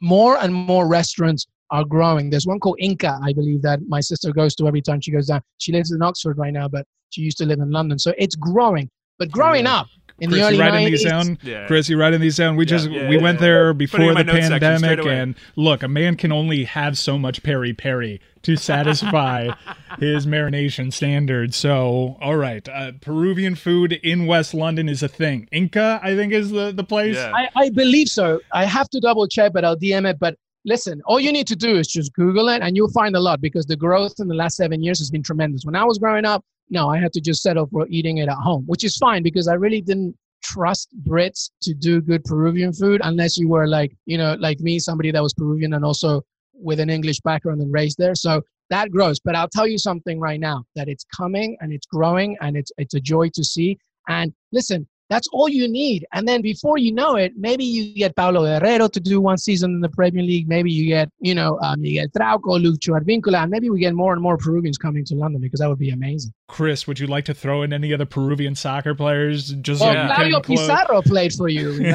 [0.00, 2.30] more and more restaurants are growing.
[2.30, 5.26] There's one called Inca, I believe, that my sister goes to every time she goes
[5.26, 5.42] down.
[5.58, 7.98] She lives in Oxford right now, but she used to live in London.
[7.98, 8.88] So it's growing.
[9.18, 9.80] But growing yeah.
[9.80, 9.88] up,
[10.20, 10.90] in Chris, the early you writing 90s.
[10.90, 11.38] these down?
[11.42, 11.66] Yeah.
[11.66, 12.56] Chris, you writing these down?
[12.56, 16.32] We yeah, just yeah, we went there before the pandemic, and look, a man can
[16.32, 19.50] only have so much peri peri to satisfy
[19.98, 21.56] his marination standards.
[21.56, 25.48] So, all right, uh, Peruvian food in West London is a thing.
[25.52, 27.16] Inca, I think, is the the place.
[27.16, 28.40] I, I believe so.
[28.52, 30.18] I have to double check, but I'll DM it.
[30.18, 33.20] But listen, all you need to do is just Google it, and you'll find a
[33.20, 35.64] lot because the growth in the last seven years has been tremendous.
[35.64, 38.36] When I was growing up, no, I had to just settle for eating it at
[38.36, 43.00] home, which is fine because I really didn't trust Brits to do good Peruvian food
[43.04, 46.22] unless you were like, you know, like me, somebody that was Peruvian and also
[46.54, 48.14] with an English background and raised there.
[48.14, 49.18] So that grows.
[49.20, 52.72] But I'll tell you something right now that it's coming and it's growing and it's
[52.78, 53.78] it's a joy to see.
[54.08, 56.06] And listen, that's all you need.
[56.12, 59.72] And then before you know it, maybe you get Paolo Guerrero to do one season
[59.72, 60.48] in the Premier League.
[60.48, 63.94] Maybe you get, you know, um, you get Trauco, Lucho Advíncula, and maybe we get
[63.94, 66.32] more and more Peruvians coming to London because that would be amazing.
[66.48, 69.50] Chris, would you like to throw in any other Peruvian soccer players?
[69.54, 70.14] Just well, yeah.
[70.14, 71.92] Claudio Pizarro played for you.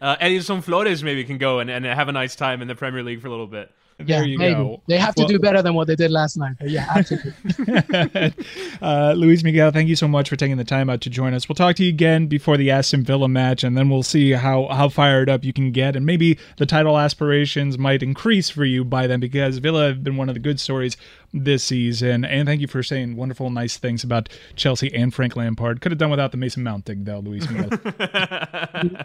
[0.00, 3.02] uh, Edison Flores maybe can go and, and have a nice time in the Premier
[3.02, 3.70] League for a little bit.
[3.98, 4.54] There yeah, you maybe.
[4.54, 4.82] go.
[4.88, 6.56] They have to well, do better than what they did last night.
[6.58, 7.34] But yeah, absolutely.
[8.82, 11.48] uh, Luis Miguel, thank you so much for taking the time out to join us.
[11.48, 14.66] We'll talk to you again before the Aston Villa match, and then we'll see how
[14.68, 18.84] how fired up you can get, and maybe the title aspirations might increase for you
[18.84, 20.96] by then because Villa have been one of the good stories
[21.32, 22.24] this season.
[22.24, 25.80] And thank you for saying wonderful, nice things about Chelsea and Frank Lampard.
[25.80, 27.78] Could have done without the Mason Mount thing, though, Luis Miguel.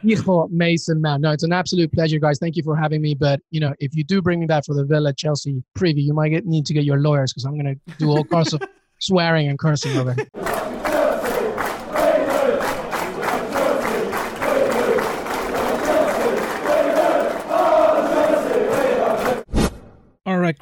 [0.50, 1.22] Mason Mount.
[1.22, 2.40] No, it's an absolute pleasure, guys.
[2.40, 3.16] Thank you for having me.
[3.16, 6.13] But you know, if you do bring me back for the Villa Chelsea preview, you
[6.13, 8.62] might get, need to get your lawyers because I'm going to do all kinds of
[9.00, 10.16] swearing and cursing over.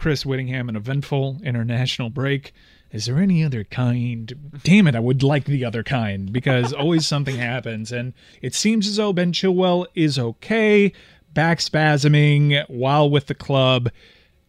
[0.06, 2.54] Chris Whittingham, an eventful international break.
[2.92, 4.52] Is there any other kind?
[4.62, 7.92] Damn it, I would like the other kind because always something happens.
[7.92, 10.94] And it seems as though Ben Chilwell is okay,
[11.34, 13.90] back spasming while with the club.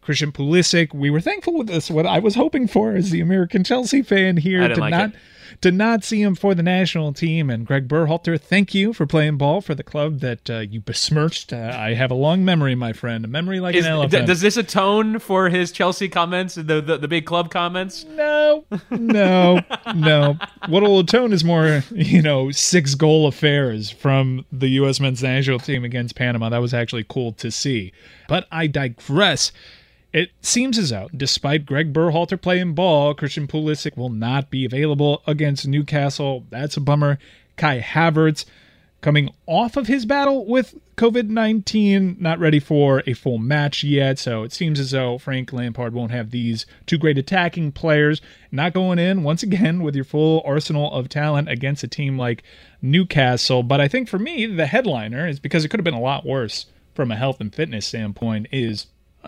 [0.07, 1.91] Christian Pulisic, we were thankful with this.
[1.91, 5.09] What I was hoping for as the American Chelsea fan here to like not.
[5.09, 5.15] It
[5.61, 7.49] to not see him for the national team.
[7.49, 11.51] And Greg Berhalter, thank you for playing ball for the club that uh, you besmirched.
[11.53, 14.11] Uh, I have a long memory, my friend, a memory like Is, an elephant.
[14.11, 18.05] D- does this atone for his Chelsea comments, the, the, the big club comments?
[18.05, 19.61] No, no,
[19.95, 20.37] no.
[20.67, 24.99] What will atone is more, you know, six goal affairs from the U.S.
[24.99, 26.49] men's national team against Panama.
[26.49, 27.93] That was actually cool to see.
[28.27, 29.51] But I digress.
[30.17, 35.21] It seems as though, despite Greg Berhalter playing ball, Christian Pulisic will not be available
[35.27, 36.43] against Newcastle.
[36.49, 37.19] That's a bummer.
[37.55, 38.43] Kai Havertz,
[38.99, 44.17] coming off of his battle with COVID 19, not ready for a full match yet.
[44.17, 48.19] So it seems as though Frank Lampard won't have these two great attacking players.
[48.51, 52.41] Not going in once again with your full arsenal of talent against a team like
[52.81, 53.61] Newcastle.
[53.61, 56.25] But I think for me, the headliner is because it could have been a lot
[56.25, 56.65] worse
[56.95, 58.87] from a health and fitness standpoint, is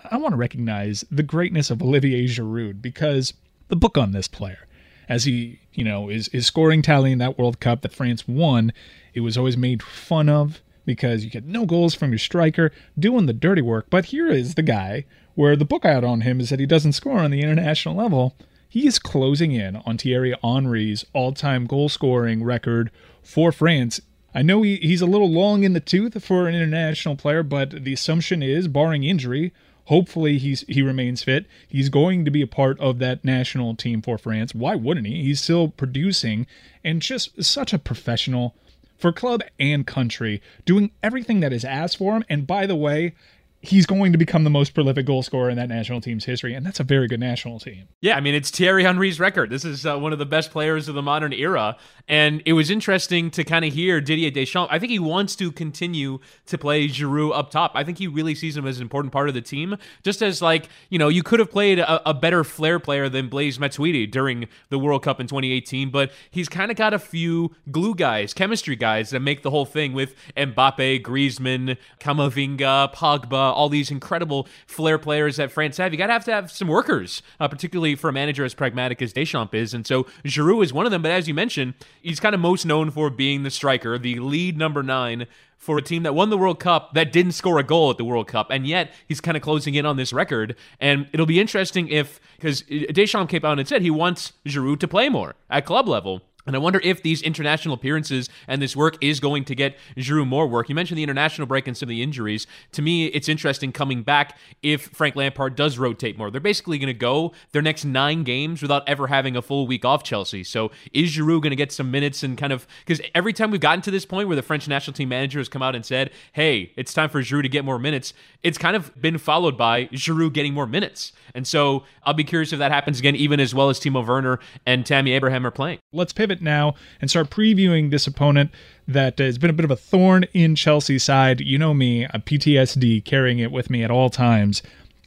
[0.09, 3.33] I want to recognize the greatness of Olivier Giroud because
[3.67, 4.67] the book on this player
[5.07, 8.71] as he, you know, is is scoring tally in that World Cup that France won.
[9.13, 13.25] It was always made fun of because you get no goals from your striker doing
[13.25, 13.87] the dirty work.
[13.89, 16.93] But here is the guy where the book out on him is that he doesn't
[16.93, 18.35] score on the international level.
[18.67, 22.91] He is closing in on Thierry Henry's all-time goal scoring record
[23.23, 23.99] for France.
[24.33, 27.83] I know he, he's a little long in the tooth for an international player, but
[27.83, 29.53] the assumption is, barring injury,
[29.89, 31.47] Hopefully he's he remains fit.
[31.67, 34.53] He's going to be a part of that national team for France.
[34.53, 35.23] Why wouldn't he?
[35.23, 36.45] He's still producing
[36.83, 38.53] and just such a professional
[38.99, 42.23] for club and country, doing everything that is asked for him.
[42.29, 43.15] And by the way,
[43.61, 46.65] he's going to become the most prolific goal scorer in that national team's history, and
[46.65, 47.87] that's a very good national team.
[48.01, 49.49] Yeah, I mean it's Thierry Henry's record.
[49.49, 51.75] This is uh, one of the best players of the modern era,
[52.07, 54.71] and it was interesting to kind of hear Didier Deschamps.
[54.71, 57.71] I think he wants to continue to play Giroud up top.
[57.75, 59.75] I think he really sees him as an important part of the team.
[60.03, 63.27] Just as like you know, you could have played a, a better flair player than
[63.27, 67.51] Blaise Matuidi during the World Cup in 2018, but he's kind of got a few
[67.69, 73.69] glue guys, chemistry guys that make the whole thing with Mbappe, Griezmann, Camavinga, Pogba all
[73.69, 75.91] these incredible flair players that France have.
[75.91, 79.01] You got to have to have some workers, uh, particularly for a manager as pragmatic
[79.01, 79.73] as Deschamps is.
[79.73, 81.01] And so Giroud is one of them.
[81.01, 84.57] But as you mentioned, he's kind of most known for being the striker, the lead
[84.57, 85.27] number nine
[85.59, 88.05] for a team that won the World Cup that didn't score a goal at the
[88.05, 90.55] World Cup, and yet he's kind of closing in on this record.
[90.79, 94.87] And it'll be interesting if because Deschamps came out and said he wants Giroud to
[94.87, 96.21] play more at club level.
[96.49, 100.27] And I wonder if these international appearances and this work is going to get Giroud
[100.27, 100.67] more work.
[100.67, 102.47] You mentioned the international break and some of the injuries.
[102.71, 106.31] To me, it's interesting coming back if Frank Lampard does rotate more.
[106.31, 109.85] They're basically going to go their next nine games without ever having a full week
[109.85, 110.43] off Chelsea.
[110.43, 113.61] So is Giroud going to get some minutes and kind of because every time we've
[113.61, 116.09] gotten to this point where the French national team manager has come out and said,
[116.33, 119.85] "Hey, it's time for Giroud to get more minutes," it's kind of been followed by
[119.93, 121.13] Giroud getting more minutes.
[121.35, 124.39] And so I'll be curious if that happens again, even as well as Timo Werner
[124.65, 125.77] and Tammy Abraham are playing.
[125.93, 128.51] Let's pivot now and start previewing this opponent
[128.87, 131.41] that has been a bit of a thorn in Chelsea's side.
[131.41, 134.61] You know me, a PTSD carrying it with me at all times.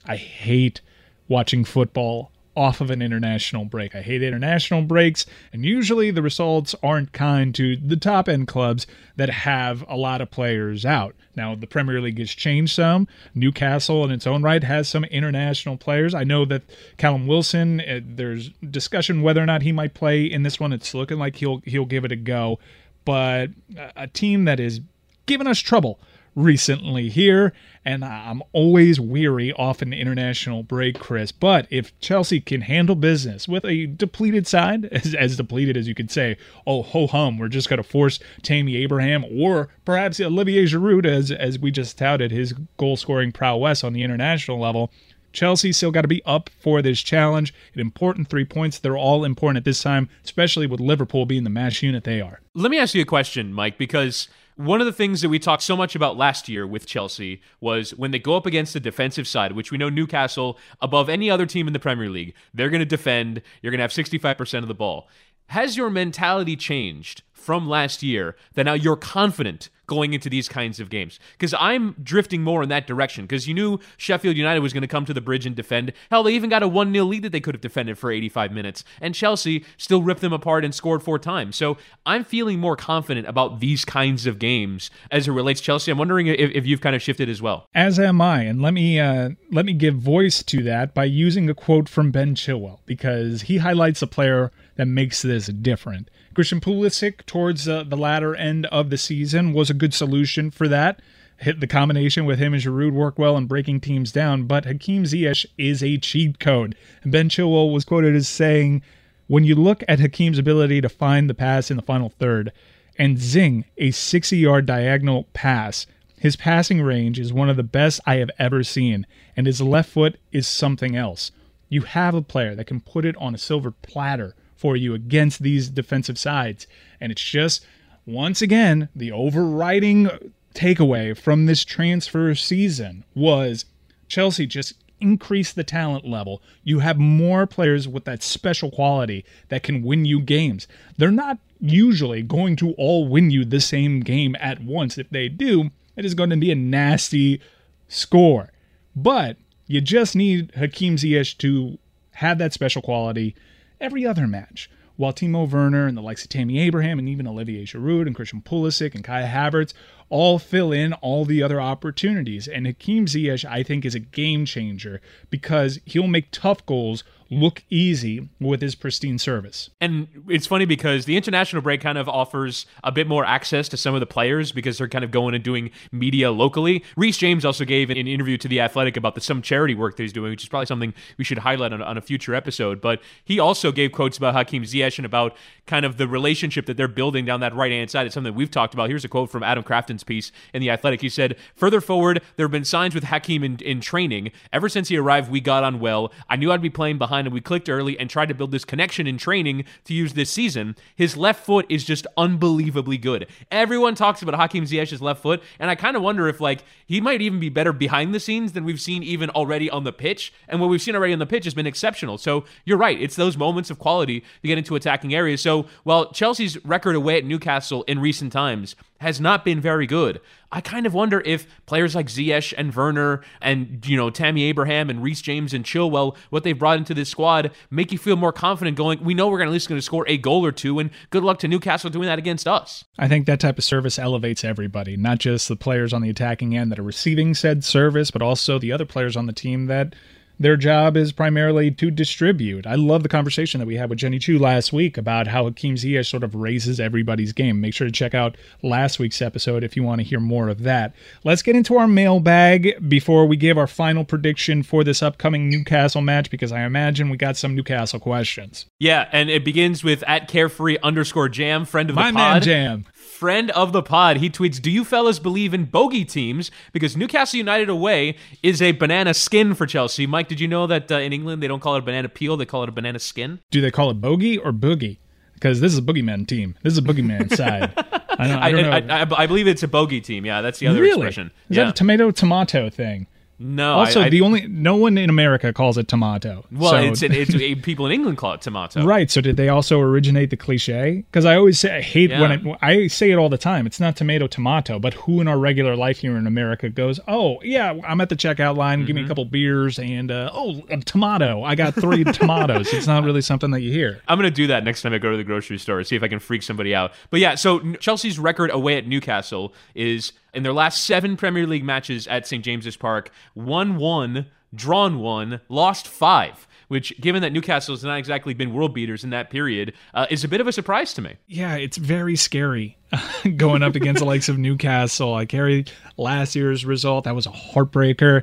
[0.05, 0.81] I hate
[1.29, 3.95] watching football off of an international break.
[3.95, 8.87] I hate international breaks, and usually the results aren't kind to the top end clubs
[9.17, 11.15] that have a lot of players out.
[11.35, 13.09] Now, the Premier League has changed some.
[13.35, 16.15] Newcastle, in its own right, has some international players.
[16.15, 16.63] I know that
[16.99, 20.73] Callum Wilson, uh, there's discussion whether or not he might play in this one.
[20.73, 22.59] It's looking like he'll he'll give it a go,
[23.05, 23.51] but
[23.97, 24.81] a team that is
[25.25, 25.99] giving us trouble
[26.35, 27.53] recently here,
[27.85, 31.33] and I'm always weary off an international break, Chris.
[31.33, 35.95] But if Chelsea can handle business with a depleted side, as, as depleted as you
[35.95, 40.65] could say, oh ho hum, we're just going to force Tammy Abraham or perhaps Olivier
[40.65, 44.91] Giroud, as as we just touted his goal scoring prowess on the international level.
[45.33, 47.55] Chelsea still got to be up for this challenge.
[47.75, 48.79] An important three points.
[48.79, 52.41] They're all important at this time, especially with Liverpool being the match unit they are.
[52.55, 55.63] Let me ask you a question, Mike, because one of the things that we talked
[55.63, 59.27] so much about last year with Chelsea was when they go up against the defensive
[59.27, 62.81] side, which we know Newcastle, above any other team in the Premier League, they're going
[62.81, 63.43] to defend.
[63.63, 65.09] You're going to have 65% of the ball.
[65.47, 70.81] Has your mentality changed from last year that now you're confident going into these kinds
[70.81, 71.21] of games.
[71.33, 73.27] Because I'm drifting more in that direction.
[73.27, 75.93] Because you knew Sheffield United was going to come to the bridge and defend.
[76.11, 78.53] Hell, they even got a 1 0 lead that they could have defended for 85
[78.53, 78.85] minutes.
[79.03, 81.57] And Chelsea still ripped them apart and scored four times.
[81.57, 81.77] So
[82.07, 85.93] I'm feeling more confident about these kinds of games as it relates to Chelsea.
[85.93, 87.69] I'm wondering if, if you've kind of shifted as well.
[87.75, 88.43] As am I.
[88.45, 92.11] And let me uh, let me give voice to that by using a quote from
[92.11, 96.09] Ben Chilwell because he highlights a player that makes this different.
[96.35, 100.69] Christian Pulisic towards uh, the latter end of the season was a good solution for
[100.69, 101.03] that.
[101.39, 105.03] Hit the combination with him and Giroud work well in breaking teams down, but Hakim
[105.03, 106.77] Ziyech is a cheat code.
[107.05, 108.81] Ben Chilwell was quoted as saying,
[109.27, 112.53] "When you look at Hakim's ability to find the pass in the final third
[112.97, 118.19] and zing a 60-yard diagonal pass, his passing range is one of the best I
[118.19, 119.05] have ever seen,
[119.37, 121.33] and his left foot is something else.
[121.69, 125.43] You have a player that can put it on a silver platter." for you against
[125.43, 126.69] these defensive sides.
[127.01, 127.67] And it's just,
[128.07, 130.09] once again, the overriding
[130.55, 133.65] takeaway from this transfer season was
[134.09, 136.41] Chelsea just increase the talent level.
[136.63, 140.69] You have more players with that special quality that can win you games.
[140.97, 144.99] They're not usually going to all win you the same game at once.
[144.99, 147.41] If they do, it is going to be a nasty
[147.89, 148.51] score.
[148.95, 149.37] But
[149.67, 151.79] you just need Hakim Ziyech to
[152.13, 153.35] have that special quality
[153.81, 154.71] every other match.
[155.03, 158.41] While Timo Werner and the likes of Tammy Abraham and even Olivier Giroud and Christian
[158.41, 159.75] Pulisic and Kai Havertz
[160.11, 162.47] all fill in all the other opportunities.
[162.47, 167.03] And Hakim Ziyech, I think, is a game changer because he'll make tough goals
[167.33, 169.71] look easy with his pristine service.
[169.81, 173.77] And it's funny because the international break kind of offers a bit more access to
[173.79, 176.85] some of the players because they're kind of going and doing media locally.
[176.95, 180.03] Reece James also gave an interview to The Athletic about the, some charity work that
[180.03, 182.81] he's doing, which is probably something we should highlight on, on a future episode.
[182.83, 185.35] But he also gave quotes about Hakim Ziyech and about
[185.67, 188.05] kind of the relationship that they're building down that right hand side.
[188.05, 188.91] It's something we've talked about.
[188.91, 191.01] Here's a quote from Adam Crafton's piece in The Athletic.
[191.01, 194.33] He said, Further forward, there have been signs with Hakim in, in training.
[194.53, 196.13] Ever since he arrived, we got on well.
[196.29, 197.33] I knew I'd be playing behind him.
[197.33, 200.77] We clicked early and tried to build this connection in training to use this season.
[200.97, 203.27] His left foot is just unbelievably good.
[203.51, 207.01] Everyone talks about Hakim Ziyech's left foot, and I kind of wonder if like he
[207.01, 210.33] might even be better behind the scenes than we've seen even already on the pitch.
[210.49, 212.19] And what we've seen already on the pitch has been exceptional.
[212.19, 213.01] So you're right.
[213.01, 215.41] It's those moments of quality to get into attacking areas.
[215.41, 220.21] So while Chelsea's record away at Newcastle in recent times has not been very good.
[220.51, 224.91] I kind of wonder if players like Ziyech and Werner and you know Tammy Abraham
[224.91, 228.33] and Reece James and Chilwell, what they've brought into this squad, make you feel more
[228.33, 228.77] confident.
[228.77, 231.25] Going, we know we're at least going to score a goal or two, and good
[231.25, 232.85] luck to Newcastle doing that against us.
[232.99, 236.57] I think that type of service elevates everybody, not just the players on the attacking
[236.57, 239.95] end that are receiving said service, but also the other players on the team that
[240.43, 242.67] their job is primarily to distribute.
[242.67, 245.77] I love the conversation that we had with Jenny Chu last week about how Hakim
[245.77, 247.61] Ziyech sort of raises everybody's game.
[247.61, 250.63] Make sure to check out last week's episode if you want to hear more of
[250.65, 250.95] that.
[251.25, 256.03] Let's get into our mailbag before we give our final prediction for this upcoming Newcastle
[256.03, 258.67] match because I imagine we got some Newcastle questions.
[258.79, 262.43] Yeah, and it begins with at carefree underscore jam, friend of the My the man.
[262.43, 262.87] Jam.
[262.95, 266.51] friend of the pod, he tweets, Do you fellas believe in bogey teams?
[266.73, 270.07] Because Newcastle United away is a banana skin for Chelsea.
[270.07, 272.39] Mike, did you know that uh, in England they don't call it a banana peel,
[272.39, 273.41] they call it a banana skin?
[273.51, 274.97] Do they call it bogey or boogie?
[275.35, 276.55] Because this is a boogeyman team.
[276.63, 277.75] This is a boogeyman side.
[277.77, 278.95] I don't, I don't know.
[278.95, 280.25] I, I, I believe it's a bogey team.
[280.25, 280.93] Yeah, that's the other really?
[280.93, 281.33] expression.
[281.51, 281.65] Is yeah.
[281.65, 283.09] that a tomato tomato thing?
[283.43, 286.45] No, Also, I, I, the only no one in America calls it tomato.
[286.53, 287.35] well, So- it's, it's
[287.65, 288.85] people in England call it tomato.
[288.85, 289.11] right.
[289.11, 291.05] So did they also originate the cliche?
[291.11, 293.67] Because I always say I hate when it, I say it all the time.
[293.67, 297.41] It's not tomato tomato, but who in our regular life here in America goes, "Oh
[297.43, 298.85] yeah, I'm at the checkout line.
[298.85, 301.43] Give me a couple beers and uh, oh a tomato.
[301.43, 304.01] I got three tomatoes." It's not really something that you hear.
[304.09, 306.03] I'm going to do that next time I go to the grocery store, see if
[306.03, 306.93] I can freak somebody out.
[307.11, 311.65] But yeah, so Chelsea's record away at Newcastle is in their last seven Premier League
[311.65, 312.45] matches at St.
[312.45, 316.47] James's Park, won one, drawn one, lost five.
[316.69, 320.25] Which, given that Newcastle has not exactly been world beaters in that period, uh, is
[320.25, 321.17] a bit of a surprise to me.
[321.27, 322.79] Yeah, it's very scary
[323.37, 325.15] going up against the likes of Newcastle.
[325.15, 325.67] I carry
[325.99, 327.05] last year's result.
[327.05, 328.23] That was a heartbreaker.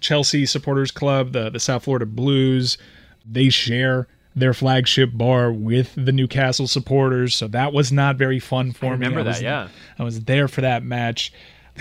[0.00, 2.76] Chelsea Supporters Club, the, the South Florida Blues,
[3.24, 7.34] they share their flagship bar with the Newcastle supporters.
[7.34, 8.90] So that was not very fun for me.
[8.90, 9.68] remember that, was, yeah.
[9.98, 11.32] I was there for that match.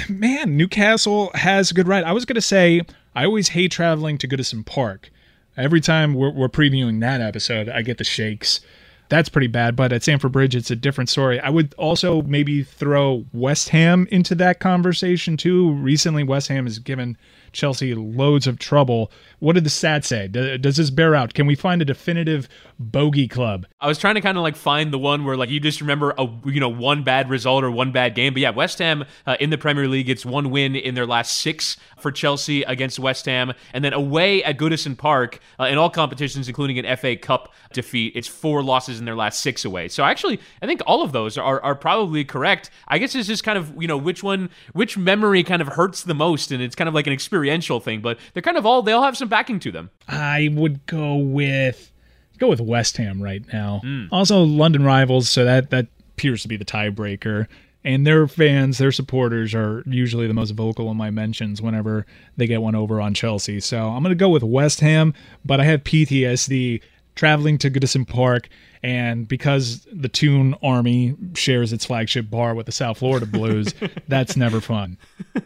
[0.10, 2.06] Man, Newcastle has a good ride.
[2.06, 2.82] I was going to say,
[3.14, 5.12] I always hate traveling to Goodison Park.
[5.58, 8.62] Every time we're, we're previewing that episode, I get the shakes.
[9.08, 11.40] That's pretty bad, but at Stamford Bridge, it's a different story.
[11.40, 15.72] I would also maybe throw West Ham into that conversation too.
[15.74, 17.16] Recently, West Ham has given
[17.52, 19.12] Chelsea loads of trouble.
[19.40, 20.28] What did the stats say?
[20.28, 21.34] Does this bear out?
[21.34, 22.48] Can we find a definitive
[22.80, 23.66] bogey club?
[23.80, 26.14] I was trying to kind of like find the one where like you just remember
[26.18, 28.34] a you know one bad result or one bad game.
[28.34, 31.38] But yeah, West Ham uh, in the Premier League, it's one win in their last
[31.38, 35.90] six for Chelsea against West Ham, and then away at Goodison Park uh, in all
[35.90, 39.88] competitions, including an FA Cup defeat, it's four losses in their last six away.
[39.88, 42.70] So actually, I think all of those are are probably correct.
[42.88, 46.04] I guess it's just kind of you know which one which memory kind of hurts
[46.04, 48.02] the most, and it's kind of like an experiential thing.
[48.02, 49.90] But they're kind of all they all have some backing to them.
[50.08, 51.92] I would go with
[52.38, 53.80] go with West Ham right now.
[53.84, 54.06] Hmm.
[54.12, 57.48] Also, London rivals, so that that appears to be the tiebreaker.
[57.84, 62.48] And their fans, their supporters are usually the most vocal in my mentions whenever they
[62.48, 63.60] get one over on Chelsea.
[63.60, 65.14] So I'm going to go with West Ham,
[65.46, 66.82] but I have PTSD
[67.16, 68.50] traveling to Goodison Park.
[68.84, 73.74] And because the Toon Army shares its flagship bar with the South Florida Blues,
[74.08, 74.98] that's never fun.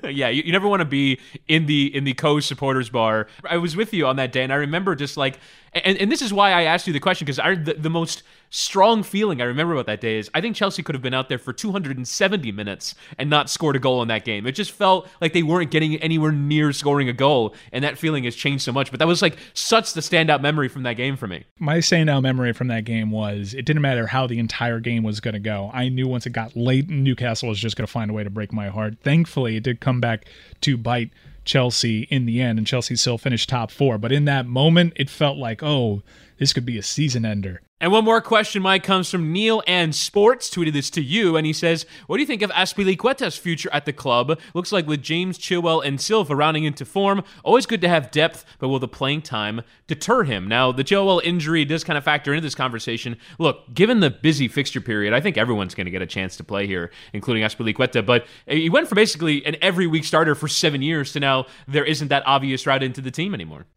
[0.03, 3.27] yeah, you, you never want to be in the in the co supporters bar.
[3.49, 5.39] I was with you on that day, and I remember just like,
[5.71, 8.23] and, and this is why I asked you the question because I the, the most
[8.49, 11.29] strong feeling I remember about that day is I think Chelsea could have been out
[11.29, 14.45] there for 270 minutes and not scored a goal in that game.
[14.47, 18.23] It just felt like they weren't getting anywhere near scoring a goal, and that feeling
[18.23, 18.91] has changed so much.
[18.91, 21.45] But that was like such the standout memory from that game for me.
[21.59, 25.19] my standout memory from that game was it didn't matter how the entire game was
[25.19, 25.69] going to go.
[25.73, 28.29] I knew once it got late, Newcastle was just going to find a way to
[28.29, 28.95] break my heart.
[29.03, 30.25] Thankfully, it did come back
[30.61, 31.11] to bite
[31.45, 33.97] Chelsea in the end, and Chelsea still finished top four.
[33.97, 36.03] But in that moment, it felt like, oh,
[36.39, 37.61] this could be a season ender.
[37.81, 41.45] And one more question, Mike, comes from Neil and Sports, tweeted this to you, and
[41.45, 44.37] he says, What do you think of Azpilicueta's future at the club?
[44.53, 48.43] Looks like with James Chilwell and Silva rounding into form, always good to have depth,
[48.59, 50.45] but will the playing time deter him?
[50.47, 53.17] Now, the Chilwell injury does kind of factor into this conversation.
[53.37, 56.43] Look, given the busy fixture period, I think everyone's going to get a chance to
[56.43, 60.81] play here, including Azpilicueta, but he went from basically an every week starter for seven
[60.81, 63.67] years to now there isn't that obvious route into the team anymore.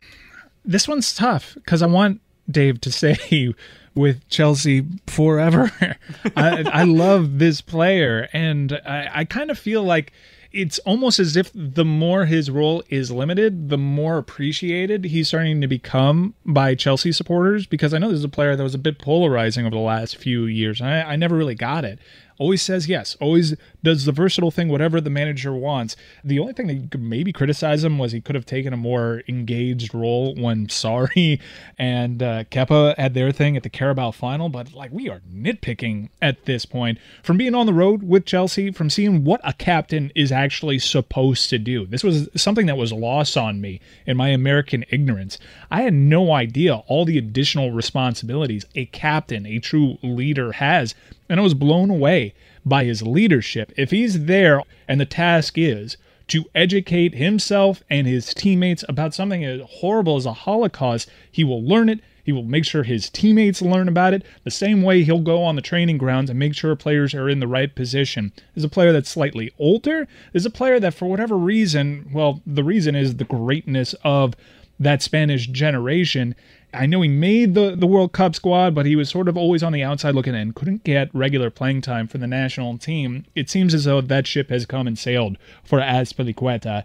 [0.64, 2.20] This one's tough because I want
[2.50, 3.54] Dave to say
[3.94, 5.70] with Chelsea forever.
[6.36, 10.12] I, I, love this player, and I, I kind of feel like
[10.50, 15.60] it's almost as if the more his role is limited, the more appreciated he's starting
[15.62, 17.66] to become by Chelsea supporters.
[17.66, 20.16] Because I know this is a player that was a bit polarizing over the last
[20.16, 20.80] few years.
[20.80, 21.98] I, I never really got it
[22.42, 25.96] always says yes, always does the versatile thing, whatever the manager wants.
[26.22, 28.76] The only thing that you could maybe criticize him was he could have taken a
[28.76, 31.40] more engaged role when Sarri
[31.78, 34.48] and uh, Kepa had their thing at the Carabao final.
[34.48, 38.70] But like, we are nitpicking at this point from being on the road with Chelsea,
[38.70, 41.86] from seeing what a captain is actually supposed to do.
[41.86, 45.38] This was something that was lost on me in my American ignorance.
[45.70, 50.94] I had no idea all the additional responsibilities a captain, a true leader has
[51.32, 52.34] and I was blown away
[52.64, 53.72] by his leadership.
[53.76, 55.96] If he's there and the task is
[56.28, 61.62] to educate himself and his teammates about something as horrible as a Holocaust, he will
[61.62, 62.00] learn it.
[62.24, 65.56] He will make sure his teammates learn about it the same way he'll go on
[65.56, 68.32] the training grounds and make sure players are in the right position.
[68.54, 70.06] There's a player that's slightly older.
[70.32, 74.34] There's a player that, for whatever reason, well, the reason is the greatness of
[74.78, 76.36] that Spanish generation
[76.74, 79.62] I know he made the, the World Cup squad, but he was sort of always
[79.62, 83.26] on the outside looking in, couldn't get regular playing time for the national team.
[83.34, 86.84] It seems as though that ship has come and sailed for Azpilicueta.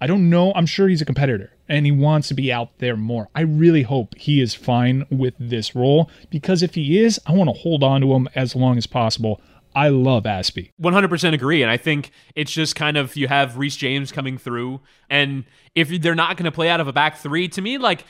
[0.00, 0.52] I don't know.
[0.54, 3.28] I'm sure he's a competitor and he wants to be out there more.
[3.34, 7.50] I really hope he is fine with this role because if he is, I want
[7.50, 9.40] to hold on to him as long as possible.
[9.74, 10.70] I love Aspie.
[10.80, 11.62] 100% agree.
[11.62, 14.80] And I think it's just kind of you have Reece James coming through.
[15.10, 18.04] And if they're not going to play out of a back three, to me, like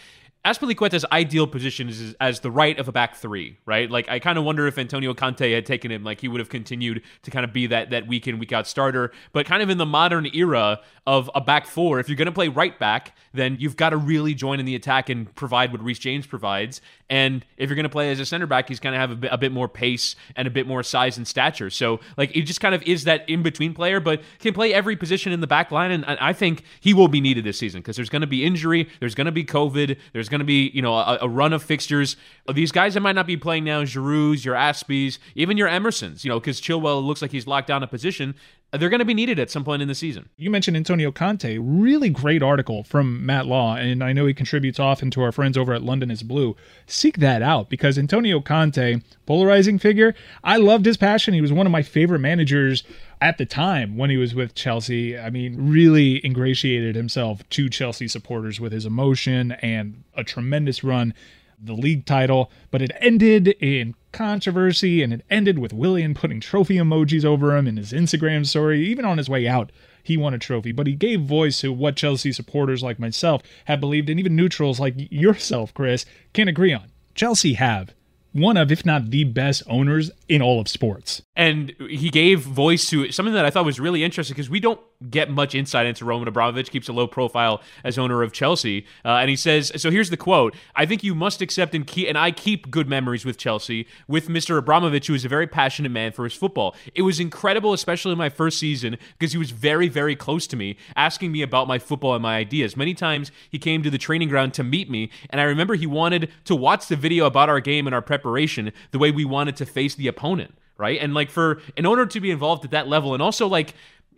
[0.44, 3.90] Azpilicueta's ideal position is as the right of a back three, right?
[3.90, 6.48] Like I kind of wonder if Antonio Conte had taken him, like he would have
[6.48, 9.10] continued to kind of be that that week in week out starter.
[9.32, 12.32] But kind of in the modern era of a back four, if you're going to
[12.32, 15.82] play right back, then you've got to really join in the attack and provide what
[15.82, 16.80] Reece James provides.
[17.10, 19.16] And if you're going to play as a center back, he's going to have a
[19.16, 21.70] bit, a bit more pace and a bit more size and stature.
[21.70, 24.96] So like he just kind of is that in between player, but can play every
[24.96, 25.90] position in the back line.
[25.90, 28.88] And I think he will be needed this season because there's going to be injury,
[29.00, 31.62] there's going to be COVID, there's going to be you know a, a, run of
[31.62, 32.16] fixtures.
[32.52, 36.30] These guys that might not be playing now, Giroud's, your Aspies, even your Emersons, you
[36.30, 38.34] know, because Chilwell looks like he's locked down a position
[38.72, 40.28] they're going to be needed at some point in the season.
[40.36, 41.56] You mentioned Antonio Conte.
[41.58, 45.56] Really great article from Matt Law, and I know he contributes often to our friends
[45.56, 46.54] over at London is Blue.
[46.86, 50.14] Seek that out because Antonio Conte, polarizing figure,
[50.44, 51.32] I loved his passion.
[51.32, 52.84] He was one of my favorite managers
[53.20, 55.18] at the time when he was with Chelsea.
[55.18, 61.14] I mean, really ingratiated himself to Chelsea supporters with his emotion and a tremendous run
[61.60, 66.76] the league title, but it ended in controversy and it ended with Willian putting trophy
[66.76, 68.86] emojis over him in his Instagram story.
[68.86, 71.96] Even on his way out, he won a trophy, but he gave voice to what
[71.96, 76.90] Chelsea supporters like myself have believed, and even neutrals like yourself, Chris, can agree on.
[77.14, 77.94] Chelsea have
[78.32, 81.22] one of, if not the best owners in all of sports.
[81.38, 84.80] And he gave voice to something that I thought was really interesting because we don't
[85.08, 88.84] get much insight into Roman Abramovich, keeps a low profile as owner of Chelsea.
[89.04, 92.08] Uh, and he says, so here's the quote I think you must accept and keep,
[92.08, 94.58] and I keep good memories with Chelsea, with Mr.
[94.58, 96.74] Abramovich, who is a very passionate man for his football.
[96.92, 100.56] It was incredible, especially in my first season, because he was very, very close to
[100.56, 102.76] me, asking me about my football and my ideas.
[102.76, 105.86] Many times he came to the training ground to meet me, and I remember he
[105.86, 109.54] wanted to watch the video about our game and our preparation the way we wanted
[109.54, 110.98] to face the opponent right?
[111.00, 113.74] And like for in order to be involved at that level and also like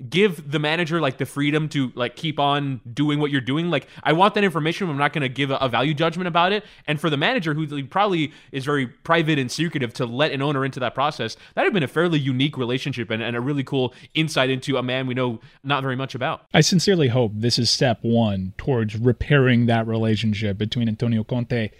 [0.08, 3.86] give the manager like the freedom to like keep on doing what you're doing like
[4.02, 6.64] i want that information i'm not going to give a, a, value judgment about it
[6.86, 10.64] and for the manager who probably is very private and secretive to let an owner
[10.64, 13.92] into that process that have been a fairly unique relationship and, and a really cool
[14.14, 17.68] insight into a man we know not very much about i sincerely hope this is
[17.68, 21.70] step one towards repairing that relationship between antonio conte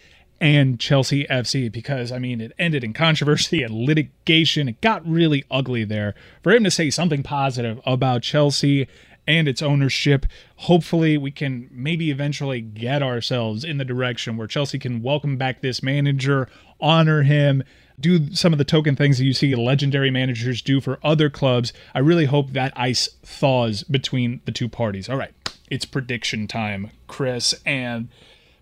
[0.41, 4.69] and Chelsea FC because I mean it ended in controversy and litigation.
[4.69, 6.15] It got really ugly there.
[6.43, 8.89] For him to say something positive about Chelsea
[9.27, 10.27] and its ownership.
[10.57, 15.61] Hopefully, we can maybe eventually get ourselves in the direction where Chelsea can welcome back
[15.61, 16.49] this manager,
[16.81, 17.63] honor him,
[18.01, 21.73] do some of the token things that you see legendary managers do for other clubs.
[21.95, 25.09] I really hope that ice thaws between the two parties.
[25.09, 25.33] All right,
[25.71, 27.55] it's prediction time, Chris.
[27.67, 28.09] And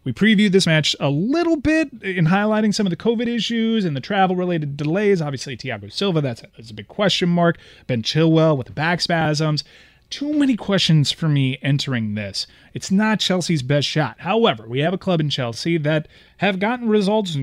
[0.08, 3.94] we previewed this match a little bit in highlighting some of the COVID issues and
[3.94, 5.20] the travel related delays.
[5.20, 7.58] Obviously, Thiago Silva, that's a, that's a big question mark.
[7.86, 9.64] Ben Chilwell with the back spasms.
[10.08, 12.46] Too many questions for me entering this.
[12.72, 14.20] It's not Chelsea's best shot.
[14.20, 17.36] However, we have a club in Chelsea that have gotten results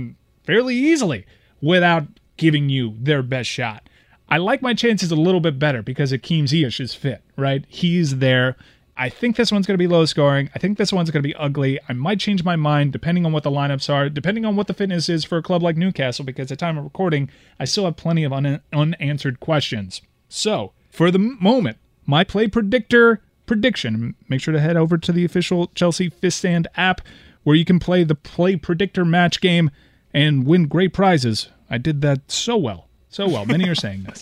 [0.43, 1.28] fairly easily
[1.61, 3.88] without giving you their best shot.
[4.28, 7.63] I like my chances a little bit better because Hakim Ziyech is fit, right?
[7.68, 8.57] He's there.
[8.98, 10.50] I think this one's going to be low scoring.
[10.56, 11.80] I think this one's going to be ugly.
[11.89, 14.74] I might change my mind depending on what the lineups are, depending on what the
[14.74, 17.30] fitness is for a club like Newcastle, because at time of recording,
[17.60, 20.02] I still have plenty of un- unanswered questions.
[20.30, 25.26] So, for the moment, my play predictor prediction, make sure to head over to the
[25.26, 27.02] official Chelsea Fifth Stand app
[27.43, 29.72] where you can play the play predictor match game
[30.14, 31.50] and win great prizes.
[31.70, 32.88] I did that so well.
[33.10, 33.46] So well.
[33.46, 34.22] Many are saying this.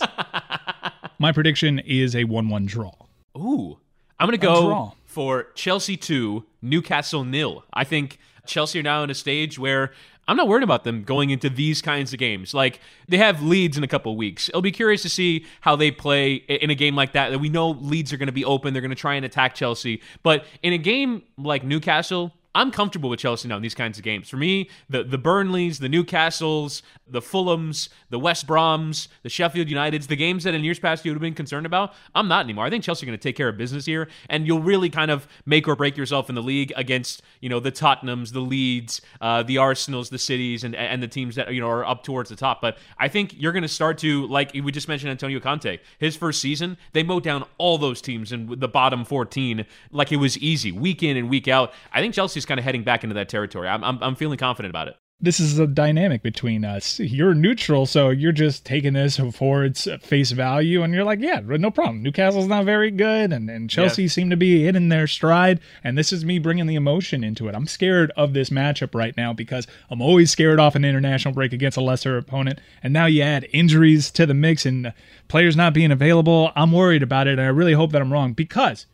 [1.18, 2.92] My prediction is a 1 1 draw.
[3.36, 3.78] Ooh.
[4.18, 7.64] I'm going to go for Chelsea 2, Newcastle nil.
[7.72, 9.92] I think Chelsea are now in a stage where
[10.26, 12.54] I'm not worried about them going into these kinds of games.
[12.54, 14.48] Like they have Leeds in a couple weeks.
[14.48, 17.30] It'll be curious to see how they play in a game like that.
[17.30, 18.72] That we know Leeds are going to be open.
[18.72, 20.00] They're going to try and attack Chelsea.
[20.22, 24.04] But in a game like Newcastle, I'm comfortable with Chelsea now in these kinds of
[24.04, 24.28] games.
[24.28, 30.06] For me, the the Burnleys, the Newcastles, the Fulhams, the West Broms, the Sheffield Uniteds,
[30.06, 32.64] the games that in years past you would have been concerned about, I'm not anymore.
[32.64, 35.10] I think Chelsea are going to take care of business here, and you'll really kind
[35.10, 39.00] of make or break yourself in the league against you know the Tottenhams, the Leeds,
[39.20, 42.30] uh, the Arsenals, the cities, and and the teams that you know are up towards
[42.30, 42.60] the top.
[42.60, 45.78] But I think you're going to start to like we just mentioned Antonio Conte.
[45.98, 50.16] His first season, they mowed down all those teams in the bottom 14 like it
[50.16, 51.72] was easy, week in and week out.
[51.92, 53.68] I think Chelsea's kind of heading back into that territory.
[53.68, 57.00] I'm, I'm, I'm feeling confident about it this is a dynamic between us.
[57.00, 61.40] You're neutral, so you're just taking this for its face value, and you're like, yeah,
[61.42, 62.02] no problem.
[62.02, 64.08] Newcastle's not very good, and, and Chelsea yeah.
[64.08, 67.54] seem to be in their stride, and this is me bringing the emotion into it.
[67.54, 71.52] I'm scared of this matchup right now because I'm always scared off an international break
[71.52, 74.92] against a lesser opponent, and now you add injuries to the mix and
[75.28, 76.52] players not being available.
[76.54, 78.86] I'm worried about it, and I really hope that I'm wrong because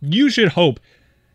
[0.00, 0.78] you should hope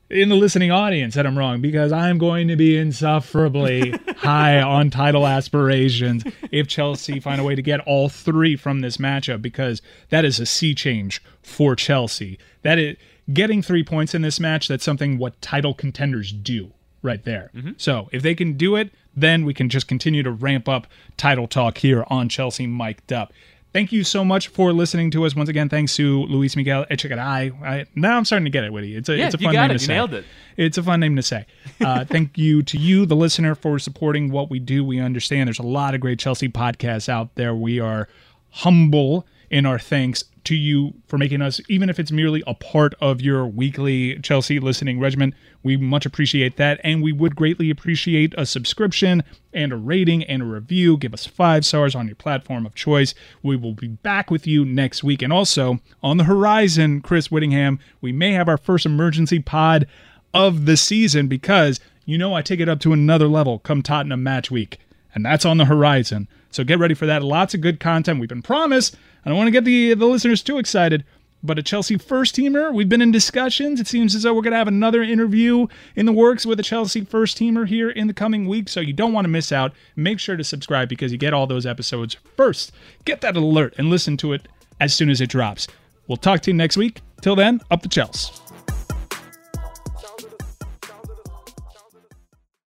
[0.10, 4.89] in the listening audience that I'm wrong because I'm going to be insufferably high on
[4.89, 9.82] title aspirations if Chelsea find a way to get all three from this matchup because
[10.10, 12.39] that is a sea change for Chelsea.
[12.62, 12.97] That is
[13.34, 14.68] getting three points in this match.
[14.68, 17.51] That's something what title contenders do right there.
[17.53, 17.72] Mm-hmm.
[17.78, 20.88] So if they can do it, then we can just continue to ramp up
[21.18, 23.34] title talk here on Chelsea Mic'd Up.
[23.78, 25.69] Thank you so much for listening to us once again.
[25.69, 27.61] Thanks to Luis Miguel Echegaray.
[27.61, 28.95] I, now I'm starting to get it, Witty.
[28.95, 29.67] It's a, yeah, it's a fun name it.
[29.67, 29.93] to you say.
[29.93, 30.25] Nailed it.
[30.55, 31.45] It's a fun name to say.
[31.80, 34.84] Uh, thank you to you, the listener, for supporting what we do.
[34.84, 37.53] We understand there's a lot of great Chelsea podcasts out there.
[37.53, 38.09] We are
[38.49, 42.95] humble in our thanks to you for making us, even if it's merely a part
[43.02, 45.36] of your weekly Chelsea listening regimen.
[45.62, 46.80] We much appreciate that.
[46.84, 49.24] And we would greatly appreciate a subscription
[49.54, 50.98] and a rating and a review.
[50.98, 53.14] Give us five stars on your platform of choice.
[53.43, 55.22] We will be back with you next week.
[55.22, 59.86] And also, on the horizon, Chris Whittingham, we may have our first emergency pod
[60.34, 64.24] of the season because you know I take it up to another level come Tottenham
[64.24, 64.80] match week.
[65.14, 66.30] And that's on the horizon.
[66.52, 67.24] So get ready for that.
[67.24, 68.20] Lots of good content.
[68.20, 68.95] We've been promised
[69.28, 71.04] I don't want to get the the listeners too excited,
[71.43, 73.82] but a Chelsea first teamer, we've been in discussions.
[73.82, 75.68] It seems as though we're going to have another interview
[75.98, 78.70] in the works with a Chelsea first teamer here in the coming week.
[78.70, 79.74] so you don't want to miss out.
[79.98, 82.72] Make sure to subscribe because you get all those episodes first.
[83.04, 84.48] Get that alert and listen to it
[84.80, 85.68] as soon as it drops.
[86.08, 87.02] We'll talk to you next week.
[87.22, 88.32] Till then, up the Chelsea.